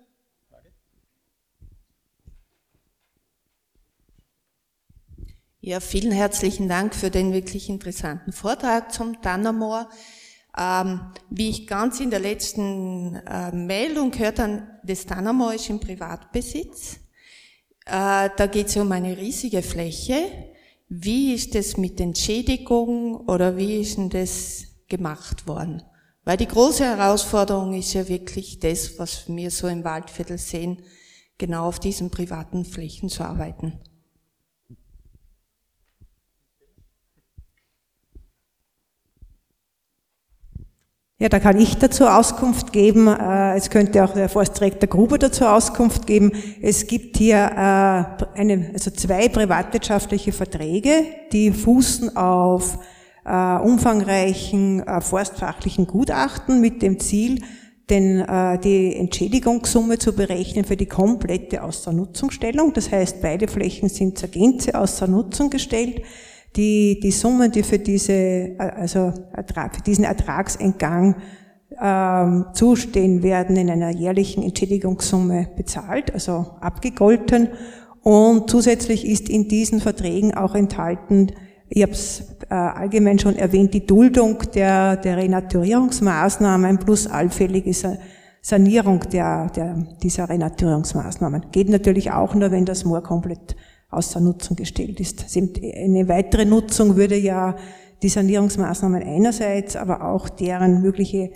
Ja, 5.62 5.80
vielen 5.80 6.12
herzlichen 6.12 6.69
Dank 6.69 6.93
für 6.93 7.10
den 7.10 7.34
wirklich 7.34 7.67
interessanten 7.67 8.32
Vortrag 8.32 8.93
zum 8.93 9.21
Tannermoor. 9.21 9.89
Ähm, 10.57 11.01
wie 11.29 11.49
ich 11.49 11.67
ganz 11.67 11.99
in 11.99 12.09
der 12.09 12.19
letzten 12.19 13.15
äh, 13.15 13.51
Meldung 13.51 14.09
gehört 14.09 14.39
habe, 14.39 14.63
das 14.83 15.05
Tanamo 15.05 15.49
ist 15.51 15.69
im 15.69 15.79
Privatbesitz. 15.79 16.95
Äh, 17.85 18.29
da 18.35 18.47
geht 18.51 18.67
es 18.67 18.77
um 18.77 18.91
eine 18.91 19.15
riesige 19.17 19.61
Fläche. 19.61 20.15
Wie 20.89 21.33
ist 21.33 21.53
das 21.53 21.77
mit 21.77 21.99
Entschädigung 21.99 23.17
oder 23.27 23.57
wie 23.57 23.81
ist 23.81 23.97
denn 23.97 24.09
das 24.09 24.65
gemacht 24.87 25.47
worden? 25.47 25.83
Weil 26.23 26.37
die 26.37 26.47
große 26.47 26.83
Herausforderung 26.83 27.73
ist 27.73 27.93
ja 27.93 28.07
wirklich 28.07 28.59
das, 28.59 28.97
was 28.97 29.27
wir 29.27 29.51
so 29.51 29.67
im 29.67 29.83
Waldviertel 29.83 30.37
sehen, 30.37 30.81
genau 31.37 31.67
auf 31.67 31.79
diesen 31.79 32.09
privaten 32.09 32.65
Flächen 32.65 33.09
zu 33.09 33.23
arbeiten. 33.23 33.79
Ja, 41.19 41.30
da 41.30 41.39
kann 41.39 41.58
ich 41.60 41.75
dazu 41.77 42.06
Auskunft 42.06 42.71
geben. 42.71 43.08
Äh, 43.08 43.56
es 43.56 43.71
könnte 43.71 44.03
auch 44.03 44.13
der 44.13 44.30
Forstdirektor 44.30 44.88
Gruber 44.88 45.17
dazu 45.17 45.45
Auskunft 45.45 46.06
geben. 46.06 46.32
Es 46.62 46.86
gibt 46.86 47.17
hier 47.17 47.38
äh, 47.38 48.39
eine, 48.39 48.69
also 48.71 48.91
zwei 48.91 49.27
privatwirtschaftliche 49.27 50.32
Verträge, 50.32 51.06
die 51.32 51.51
fußen 51.51 52.15
auf 52.15 52.77
äh, 53.25 53.56
umfangreichen 53.58 54.84
forstfachlichen 55.01 55.88
Gutachten 55.88 56.62
mit 56.62 56.84
dem 56.84 56.99
Ziel, 56.99 57.41
denn 57.89 58.17
die 58.63 58.97
Entschädigungssumme 58.97 59.97
zu 59.97 60.13
berechnen 60.13 60.65
für 60.65 60.75
die 60.75 60.88
komplette 60.88 61.63
Außernutzungstellung. 61.63 62.73
Das 62.73 62.91
heißt, 62.91 63.21
beide 63.21 63.47
Flächen 63.47 63.88
sind 63.88 64.19
zur 64.19 64.27
Gänze 64.27 64.77
außer 64.77 65.08
Nutzung 65.08 65.49
gestellt 65.49 66.01
die, 66.55 66.99
die 67.01 67.12
Summen, 67.12 67.51
die 67.51 67.63
für, 67.63 67.79
diese, 67.79 68.55
also 68.57 69.13
für 69.13 69.81
diesen 69.86 70.05
Ertragsentgang 70.05 71.15
ähm, 71.81 72.45
zustehen, 72.53 73.21
werden 73.21 73.55
in 73.57 73.69
einer 73.69 73.91
jährlichen 73.91 74.43
Entschädigungssumme 74.43 75.49
bezahlt, 75.55 76.13
also 76.13 76.47
abgegolten. 76.62 77.49
Und 78.01 78.49
zusätzlich 78.49 79.05
ist 79.05 79.29
in 79.29 79.47
diesen 79.47 79.81
Verträgen 79.81 80.33
auch 80.33 80.55
enthalten, 80.55 81.31
ich 81.69 81.83
habe 81.83 81.91
es 81.91 82.38
äh, 82.49 82.53
allgemein 82.53 83.19
schon 83.19 83.36
erwähnt, 83.36 83.73
die 83.73 83.86
Duldung 83.86 84.38
der, 84.55 84.95
der 84.95 85.17
Renaturierungsmaßnahmen 85.17 86.79
plus 86.79 87.07
allfällige 87.07 87.73
Sanierung 88.41 89.01
der, 89.12 89.49
der, 89.49 89.75
dieser 90.01 90.29
Renaturierungsmaßnahmen. 90.29 91.47
Geht 91.51 91.69
natürlich 91.69 92.12
auch 92.12 92.33
nur, 92.33 92.51
wenn 92.51 92.63
das 92.63 92.86
Moor 92.86 93.03
komplett 93.03 93.57
außer 93.89 94.19
Nutzung 94.19 94.56
gestellt 94.56 95.00
ist. 95.00 95.26
Eine 95.36 96.08
weitere 96.08 96.45
Nutzung 96.45 96.95
würde 96.95 97.17
ja 97.17 97.58
die 98.02 98.10
Sanierungsmaßnahmen 98.10 99.02
einerseits, 99.02 99.76
aber 99.76 100.04
auch 100.04 100.30
deren 100.30 100.82
mögliche, 100.82 101.32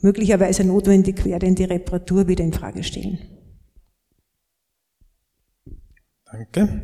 möglicherweise 0.00 0.64
notwendig 0.64 1.24
werdende 1.24 1.68
Reparatur 1.68 2.28
wieder 2.28 2.44
in 2.44 2.52
Frage 2.52 2.82
stellen. 2.82 3.18
Danke. 6.24 6.82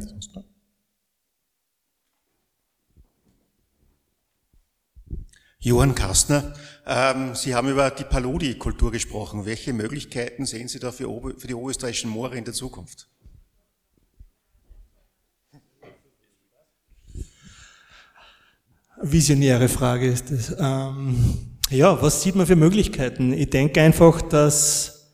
Johann 5.58 5.94
Kastner, 5.94 6.54
ähm, 6.86 7.36
Sie 7.36 7.54
haben 7.54 7.68
über 7.68 7.90
die 7.90 8.02
Paludi-Kultur 8.02 8.90
gesprochen. 8.90 9.46
Welche 9.46 9.72
Möglichkeiten 9.72 10.44
sehen 10.44 10.66
Sie 10.66 10.80
da 10.80 10.90
für, 10.90 11.08
für 11.38 11.46
die 11.46 11.54
oberösterreichischen 11.54 12.10
Moore 12.10 12.36
in 12.36 12.44
der 12.44 12.54
Zukunft? 12.54 13.11
Visionäre 19.02 19.68
Frage 19.68 20.06
ist 20.06 20.30
das. 20.30 20.56
Ähm, 20.58 21.16
ja, 21.70 22.00
was 22.00 22.22
sieht 22.22 22.34
man 22.34 22.46
für 22.46 22.56
Möglichkeiten? 22.56 23.32
Ich 23.32 23.50
denke 23.50 23.80
einfach, 23.80 24.22
dass 24.22 25.10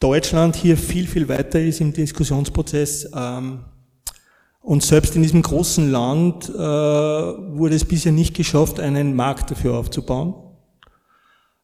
Deutschland 0.00 0.56
hier 0.56 0.76
viel, 0.76 1.06
viel 1.06 1.28
weiter 1.28 1.60
ist 1.60 1.80
im 1.80 1.92
Diskussionsprozess. 1.92 3.08
Ähm, 3.14 3.64
und 4.60 4.82
selbst 4.82 5.16
in 5.16 5.22
diesem 5.22 5.42
großen 5.42 5.90
Land 5.90 6.48
äh, 6.48 6.52
wurde 6.58 7.74
es 7.74 7.84
bisher 7.84 8.12
nicht 8.12 8.34
geschafft, 8.34 8.78
einen 8.78 9.14
Markt 9.14 9.50
dafür 9.50 9.74
aufzubauen. 9.74 10.34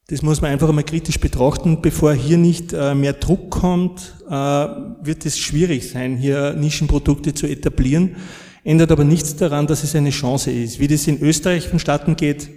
Das 0.08 0.22
muss 0.22 0.40
man 0.40 0.50
einfach 0.50 0.68
einmal 0.68 0.84
kritisch 0.84 1.20
betrachten. 1.20 1.82
Bevor 1.82 2.12
hier 2.14 2.38
nicht 2.38 2.72
äh, 2.72 2.94
mehr 2.94 3.12
Druck 3.12 3.50
kommt, 3.50 4.14
äh, 4.26 4.32
wird 4.32 5.26
es 5.26 5.38
schwierig 5.38 5.90
sein, 5.90 6.16
hier 6.16 6.54
Nischenprodukte 6.54 7.34
zu 7.34 7.46
etablieren. 7.46 8.16
Ändert 8.68 8.92
aber 8.92 9.04
nichts 9.04 9.34
daran, 9.34 9.66
dass 9.66 9.82
es 9.82 9.94
eine 9.94 10.10
Chance 10.10 10.50
ist. 10.50 10.78
Wie 10.78 10.88
das 10.88 11.06
in 11.06 11.22
Österreich 11.22 11.66
vonstatten 11.68 12.16
geht, 12.16 12.50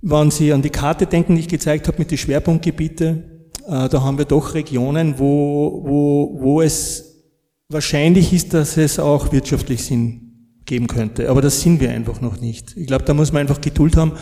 wenn 0.00 0.30
Sie 0.30 0.50
an 0.50 0.62
die 0.62 0.70
Karte 0.70 1.04
denken, 1.04 1.34
die 1.34 1.42
ich 1.42 1.48
gezeigt 1.48 1.88
habe 1.88 1.98
mit 1.98 2.10
den 2.10 2.16
Schwerpunktgebieten, 2.16 3.50
äh, 3.68 3.88
da 3.90 4.02
haben 4.02 4.16
wir 4.16 4.24
doch 4.24 4.54
Regionen, 4.54 5.18
wo, 5.18 5.82
wo, 5.84 6.38
wo 6.40 6.62
es 6.62 7.22
wahrscheinlich 7.68 8.32
ist, 8.32 8.54
dass 8.54 8.78
es 8.78 8.98
auch 8.98 9.30
wirtschaftlich 9.30 9.84
Sinn 9.84 10.62
geben 10.64 10.86
könnte. 10.86 11.28
Aber 11.28 11.42
das 11.42 11.60
sind 11.60 11.78
wir 11.78 11.90
einfach 11.90 12.22
noch 12.22 12.40
nicht. 12.40 12.74
Ich 12.74 12.86
glaube, 12.86 13.04
da 13.04 13.12
muss 13.12 13.30
man 13.30 13.40
einfach 13.40 13.60
Geduld 13.60 13.98
haben, 13.98 14.12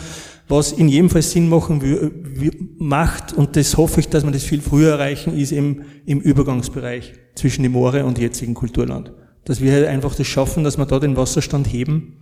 was 0.49 0.73
in 0.73 0.89
jedem 0.89 1.09
Fall 1.09 1.21
Sinn 1.21 1.47
machen 1.47 1.81
macht, 2.77 3.31
und 3.31 3.55
das 3.55 3.77
hoffe 3.77 4.01
ich, 4.01 4.09
dass 4.09 4.25
wir 4.25 4.31
das 4.31 4.43
viel 4.43 4.59
früher 4.59 4.91
erreichen, 4.95 5.33
ist 5.33 5.53
eben 5.53 5.85
im 6.05 6.19
Übergangsbereich 6.19 7.13
zwischen 7.35 7.63
dem 7.63 7.71
Moore 7.71 8.03
und 8.03 8.19
jetzigen 8.19 8.53
Kulturland. 8.53 9.13
Dass 9.45 9.61
wir 9.61 9.71
halt 9.71 9.87
einfach 9.87 10.15
das 10.15 10.27
schaffen, 10.27 10.63
dass 10.63 10.77
wir 10.77 10.85
da 10.85 10.99
den 10.99 11.17
Wasserstand 11.17 11.71
heben 11.71 12.21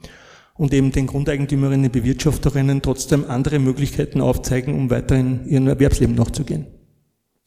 und 0.55 0.73
eben 0.73 0.91
den 0.91 1.07
Grundeigentümerinnen 1.07 1.85
und 1.85 1.91
Bewirtschafterinnen 1.91 2.81
trotzdem 2.81 3.25
andere 3.29 3.59
Möglichkeiten 3.59 4.21
aufzeigen, 4.21 4.75
um 4.75 4.89
weiterhin 4.89 5.47
ihrem 5.47 5.67
Erwerbsleben 5.67 6.15
nachzugehen. 6.15 6.67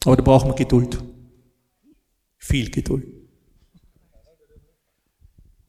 Aber 0.05 0.17
da 0.17 0.23
brauchen 0.23 0.51
wir 0.51 0.55
Geduld. 0.55 0.99
Viel 2.39 2.71
Geduld. 2.71 3.07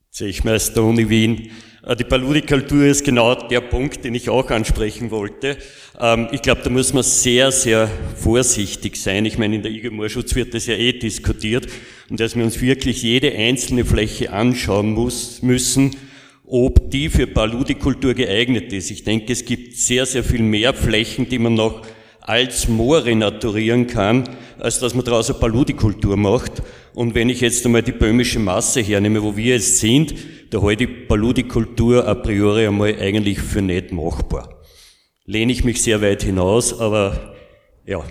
Zechmeister 0.10 0.84
Uni 0.84 1.10
Wien. 1.10 1.52
Äh, 1.86 1.96
die 1.96 2.04
Paludikultur 2.04 2.86
ist 2.86 3.04
genau 3.04 3.36
der 3.36 3.62
Punkt, 3.62 4.06
den 4.06 4.15
ich 4.15 4.30
auch 4.30 4.50
ansprechen 4.50 5.12
wollte. 5.12 5.58
Ähm, 6.00 6.30
ich 6.32 6.41
glaube, 6.41 6.62
da 6.63 6.69
muss 6.69 6.93
man 6.93 7.04
sehr, 7.04 7.52
sehr 7.52 7.89
vorsichtig 8.15 8.98
sein. 8.98 9.26
Ich 9.26 9.38
meine, 9.38 9.56
in 9.56 9.63
der 9.63 9.72
IG 9.72 9.89
Moorschutz 9.89 10.34
wird 10.36 10.54
das 10.54 10.65
ja 10.65 10.76
eh 10.76 10.93
diskutiert 10.93 11.67
und 12.10 12.19
dass 12.19 12.36
wir 12.36 12.43
uns 12.43 12.62
wirklich 12.62 13.04
jede 13.04 13.34
einzelne 13.34 13.86
Fläche 13.86 14.32
anschauen 14.32 14.93
muss, 14.93 15.41
müssen, 15.41 15.96
ob 16.46 16.91
die 16.91 17.10
für 17.10 17.28
Paludikultur 17.28 18.13
geeignet 18.13 18.72
ist. 18.74 18.91
Ich 18.91 19.04
denke, 19.04 19.34
es 19.34 19.46
gibt 19.46 19.76
sehr, 19.76 20.06
sehr 20.06 20.24
viel 20.24 20.41
mehr 20.41 20.74
Flächen, 20.74 21.28
die 21.28 21.39
man 21.39 21.56
noch 21.56 21.82
als 22.22 22.69
Moor 22.69 23.04
renaturieren 23.04 23.88
kann, 23.88 24.30
als 24.58 24.80
dass 24.80 24.93
man 24.93 25.04
daraus 25.04 25.30
eine 25.30 25.39
Paludikultur 25.39 26.15
macht. 26.15 26.62
Und 26.94 27.16
wenn 27.16 27.30
ich 27.30 27.42
jetzt 27.42 27.66
einmal 27.66 27.82
die 27.82 27.92
böhmische 27.92 28.40
Masse 28.40 28.82
hernehme, 28.82 29.24
wo 29.24 29.36
wir 29.36 29.56
jetzt 29.56 29.80
sind, 29.80 30.14
da 30.52 30.62
halte 30.62 30.84
ich 30.84 31.08
Paludikultur 31.08 32.08
a 32.08 32.14
priori 32.14 32.68
einmal 32.68 32.96
eigentlich 33.00 33.40
für 33.40 33.62
nicht 33.62 33.92
machbar. 33.92 34.62
Lehne 35.26 35.52
ich 35.52 35.64
mich 35.64 35.82
sehr 35.82 36.02
weit 36.02 36.24
hinaus, 36.24 36.80
aber 36.80 37.36
ja, 37.86 38.04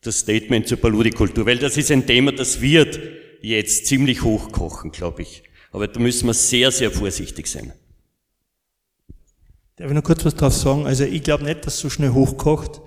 das 0.00 0.20
Statement 0.20 0.68
zur 0.68 0.78
Paludikultur, 0.78 1.46
weil 1.46 1.58
das 1.58 1.76
ist 1.76 1.90
ein 1.90 2.06
Thema, 2.06 2.30
das 2.32 2.60
wird 2.60 3.00
jetzt 3.40 3.86
ziemlich 3.86 4.22
hochkochen, 4.22 4.92
glaube 4.92 5.22
ich. 5.22 5.42
Aber 5.72 5.88
da 5.88 5.98
müssen 5.98 6.26
wir 6.26 6.34
sehr, 6.34 6.70
sehr 6.70 6.90
vorsichtig 6.90 7.48
sein. 7.48 7.72
Darf 9.76 9.88
ich 9.88 9.94
noch 9.94 10.04
kurz 10.04 10.24
was 10.24 10.36
drauf 10.36 10.54
sagen? 10.54 10.86
Also 10.86 11.02
ich 11.04 11.22
glaube 11.24 11.42
nicht, 11.42 11.66
dass 11.66 11.74
es 11.74 11.80
so 11.80 11.90
schnell 11.90 12.10
hochkocht. 12.10 12.80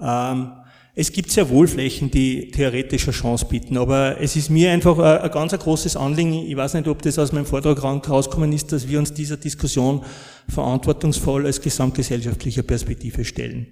Ähm, 0.00 0.52
es 0.98 1.12
gibt 1.12 1.30
sehr 1.30 1.50
wohl 1.50 1.68
Flächen, 1.68 2.10
die 2.10 2.50
theoretisch 2.50 3.04
eine 3.04 3.12
Chance 3.12 3.44
bieten, 3.44 3.76
aber 3.76 4.18
es 4.18 4.34
ist 4.34 4.48
mir 4.48 4.72
einfach 4.72 4.98
ein, 4.98 5.18
ein 5.20 5.30
ganz 5.30 5.52
großes 5.52 5.94
Anliegen. 5.94 6.32
Ich 6.32 6.56
weiß 6.56 6.72
nicht, 6.72 6.88
ob 6.88 7.02
das 7.02 7.18
aus 7.18 7.32
meinem 7.32 7.44
Vortrag 7.44 7.82
rausgekommen 7.84 8.50
ist, 8.54 8.72
dass 8.72 8.88
wir 8.88 8.98
uns 8.98 9.12
dieser 9.12 9.36
Diskussion 9.36 10.02
verantwortungsvoll 10.48 11.44
als 11.44 11.60
gesamtgesellschaftlicher 11.60 12.62
Perspektive 12.62 13.26
stellen. 13.26 13.66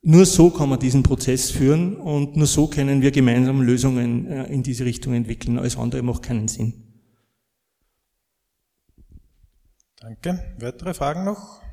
Nur 0.00 0.24
so 0.24 0.48
kann 0.48 0.70
man 0.70 0.78
diesen 0.78 1.02
Prozess 1.02 1.50
führen 1.50 1.96
und 1.96 2.34
nur 2.34 2.46
so 2.46 2.66
können 2.66 3.02
wir 3.02 3.10
gemeinsam 3.10 3.60
Lösungen 3.60 4.26
äh, 4.26 4.44
in 4.44 4.62
diese 4.62 4.86
Richtung 4.86 5.12
entwickeln. 5.12 5.58
Alles 5.58 5.76
andere 5.76 6.02
macht 6.02 6.22
keinen 6.22 6.48
Sinn. 6.48 6.72
Danke. 9.96 10.42
Weitere 10.58 10.94
Fragen 10.94 11.24
noch? 11.24 11.63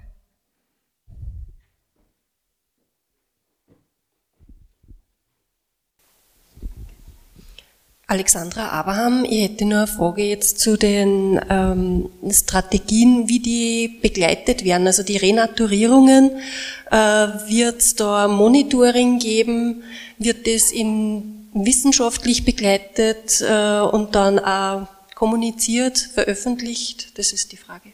Alexandra 8.12 8.67
Abraham, 8.67 9.24
ich 9.24 9.43
hätte 9.43 9.63
nur 9.63 9.78
eine 9.78 9.88
Frage 9.88 10.24
jetzt 10.24 10.60
zu 10.60 10.76
den 10.76 11.39
ähm, 11.50 12.10
Strategien, 12.30 13.30
wie 13.30 13.39
die 13.39 13.88
begleitet 14.02 14.65
werden. 14.65 14.86
Also 14.86 15.02
die 15.02 15.15
Renaturierungen, 15.15 16.32
äh, 16.91 16.97
wird 16.97 17.80
es 17.80 17.95
da 17.95 18.28
Monitoring 18.28 19.17
geben? 19.17 19.84
Wird 20.17 20.45
das 20.45 20.74
in 20.74 21.47
wissenschaftlich 21.54 22.43
begleitet 22.43 23.39
äh, 23.47 23.80
und 23.80 24.13
dann 24.13 24.39
auch 24.39 24.88
kommuniziert, 25.15 25.97
veröffentlicht? 25.97 27.17
Das 27.17 27.32
ist 27.32 27.54
die 27.54 27.58
Frage. 27.58 27.93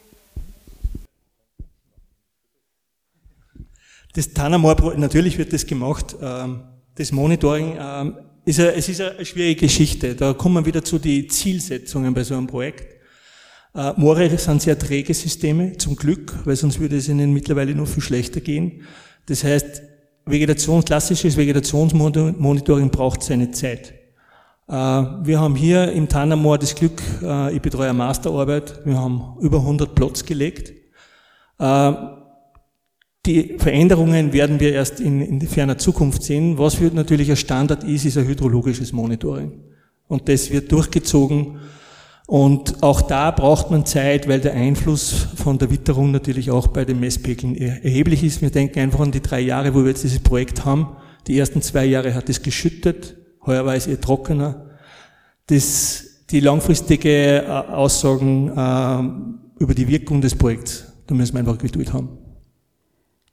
Das 4.16 4.34
Tanamor, 4.34 4.96
natürlich 4.98 5.38
wird 5.38 5.54
das 5.54 5.68
gemacht. 5.68 6.16
Ähm, 6.20 6.64
das 6.96 7.12
Monitoring 7.12 7.78
ähm, 7.80 8.18
ist 8.48 8.60
eine, 8.60 8.74
es 8.76 8.88
ist 8.88 9.02
eine 9.02 9.26
schwierige 9.26 9.62
Geschichte. 9.62 10.16
Da 10.16 10.34
kommen 10.34 10.56
wir 10.56 10.66
wieder 10.66 10.84
zu 10.84 11.00
den 11.00 11.30
Zielsetzungen 11.30 12.14
bei 12.14 12.24
so 12.24 12.36
einem 12.36 12.48
Projekt. 12.48 12.96
Äh, 13.76 13.94
Moore 13.98 14.38
sind 14.38 14.62
sehr 14.62 14.80
träge 14.80 15.14
Systeme, 15.14 15.78
zum 15.78 15.98
Glück, 15.98 16.34
weil 16.46 16.56
sonst 16.56 16.80
würde 16.80 16.96
es 16.98 17.10
ihnen 17.10 17.34
mittlerweile 17.34 17.76
nur 17.76 17.88
viel 17.88 18.02
schlechter 18.02 18.40
gehen. 18.40 18.84
Das 19.26 19.44
heißt, 19.44 19.82
Vegetation, 20.26 20.84
klassisches 20.84 21.36
Vegetationsmonitoring 21.36 22.90
braucht 22.90 23.22
seine 23.22 23.52
Zeit. 23.52 23.94
Äh, 24.70 24.74
wir 24.74 25.40
haben 25.40 25.56
hier 25.56 25.92
im 25.92 26.08
Tannermoor 26.08 26.58
das 26.58 26.74
Glück, 26.74 27.02
äh, 27.22 27.54
ich 27.54 27.62
betreue 27.62 27.90
eine 27.90 27.98
Masterarbeit, 27.98 28.86
wir 28.86 28.98
haben 28.98 29.36
über 29.42 29.58
100 29.58 29.94
Plots 29.94 30.26
gelegt. 30.26 30.74
Die 33.28 33.56
Veränderungen 33.58 34.32
werden 34.32 34.62
wir 34.62 34.72
erst 34.72 35.02
in, 35.02 35.22
in 35.22 35.42
ferner 35.42 35.78
Zukunft 35.78 36.24
sehen. 36.24 36.58
Was 36.58 36.80
wird 36.80 36.94
natürlich 36.94 37.30
ein 37.30 37.36
Standard 37.36 37.84
ist, 37.84 38.06
ist 38.06 38.18
ein 38.18 38.26
hydrologisches 38.26 38.94
Monitoring. 38.94 39.52
Und 40.08 40.30
das 40.30 40.50
wird 40.50 40.72
durchgezogen. 40.72 41.60
Und 42.26 42.82
auch 42.82 43.02
da 43.02 43.32
braucht 43.32 43.70
man 43.70 43.86
Zeit, 43.86 44.30
weil 44.30 44.40
der 44.40 44.54
Einfluss 44.54 45.28
von 45.36 45.58
der 45.58 45.70
Witterung 45.70 46.12
natürlich 46.12 46.52
auch 46.52 46.68
bei 46.68 46.86
den 46.86 47.02
Messpegeln 47.02 47.58
erheblich 47.58 48.24
ist. 48.24 48.42
Wir 48.42 48.50
denken 48.50 48.80
einfach 48.80 49.02
an 49.02 49.12
die 49.12 49.22
drei 49.22 49.42
Jahre, 49.42 49.74
wo 49.74 49.80
wir 49.80 49.90
jetzt 49.90 50.06
dieses 50.06 50.20
Projekt 50.20 50.64
haben. 50.64 50.96
Die 51.28 51.38
ersten 51.38 51.62
zwei 51.62 51.84
Jahre 51.84 52.14
hat 52.14 52.30
es 52.30 52.42
geschüttet, 52.42 53.18
heuer 53.46 53.66
war 53.66 53.76
es 53.76 53.88
eher 53.88 54.00
trockener. 54.00 54.68
Das, 55.48 56.24
die 56.30 56.40
langfristige 56.40 57.44
äh, 57.44 57.48
Aussagen 57.48 58.48
äh, 58.48 59.62
über 59.62 59.74
die 59.74 59.90
Wirkung 59.90 60.22
des 60.22 60.34
Projekts, 60.34 60.86
da 61.08 61.14
müssen 61.14 61.34
wir 61.34 61.40
einfach 61.40 61.58
Geduld 61.58 61.92
haben. 61.92 62.27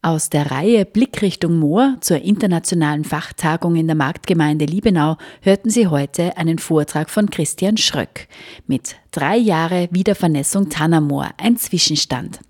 Aus 0.04 0.28
der 0.28 0.50
Reihe 0.50 0.84
Blickrichtung 0.84 1.58
Moor 1.58 1.96
zur 2.02 2.20
internationalen 2.20 3.04
Fachtagung 3.04 3.74
in 3.74 3.86
der 3.86 3.96
Marktgemeinde 3.96 4.66
Liebenau 4.66 5.16
hörten 5.40 5.70
Sie 5.70 5.86
heute 5.86 6.36
einen 6.36 6.58
Vortrag 6.58 7.08
von 7.08 7.30
Christian 7.30 7.78
Schröck 7.78 8.28
mit 8.66 8.96
Drei 9.12 9.38
Jahre 9.38 9.88
Wiedervernässung 9.92 10.68
Tannermoor, 10.68 11.30
ein 11.38 11.56
Zwischenstand. 11.56 12.40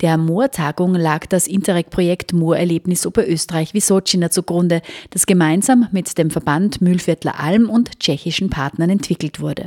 Der 0.00 0.16
Moortagung 0.16 0.94
lag 0.94 1.26
das 1.26 1.46
Interreg-Projekt 1.46 2.32
Moorerlebnis 2.32 3.06
Oberösterreich 3.06 3.74
Wisocina 3.74 4.30
zugrunde, 4.30 4.82
das 5.10 5.26
gemeinsam 5.26 5.88
mit 5.92 6.16
dem 6.18 6.30
Verband 6.30 6.80
Mühlviertler 6.80 7.40
Alm 7.40 7.68
und 7.70 7.98
tschechischen 8.00 8.50
Partnern 8.50 8.90
entwickelt 8.90 9.40
wurde. 9.40 9.66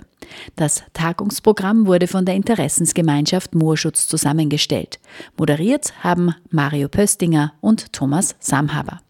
Das 0.55 0.83
Tagungsprogramm 0.93 1.87
wurde 1.87 2.07
von 2.07 2.25
der 2.25 2.35
Interessensgemeinschaft 2.35 3.55
Moorschutz 3.55 4.07
zusammengestellt. 4.07 4.99
Moderiert 5.37 5.93
haben 6.03 6.33
Mario 6.49 6.87
Pöstinger 6.87 7.53
und 7.61 7.91
Thomas 7.93 8.35
Samhaber. 8.39 9.01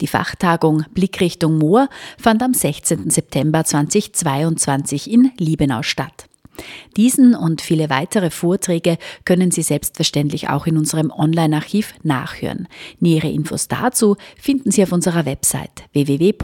Die 0.00 0.06
Fachtagung 0.06 0.84
Blickrichtung 0.94 1.58
Moor 1.58 1.88
fand 2.18 2.42
am 2.42 2.54
16. 2.54 3.10
September 3.10 3.64
2022 3.64 5.10
in 5.10 5.32
Liebenau 5.36 5.82
statt. 5.82 6.29
Diesen 6.96 7.34
und 7.34 7.60
viele 7.60 7.90
weitere 7.90 8.30
Vorträge 8.30 8.98
können 9.24 9.50
Sie 9.50 9.62
selbstverständlich 9.62 10.48
auch 10.48 10.66
in 10.66 10.76
unserem 10.76 11.10
Online-Archiv 11.10 11.94
nachhören. 12.02 12.68
Nähere 12.98 13.30
Infos 13.30 13.68
dazu 13.68 14.16
finden 14.38 14.70
Sie 14.70 14.82
auf 14.82 14.92
unserer 14.92 15.26
Website 15.26 15.84
www.frf.at. 15.92 16.40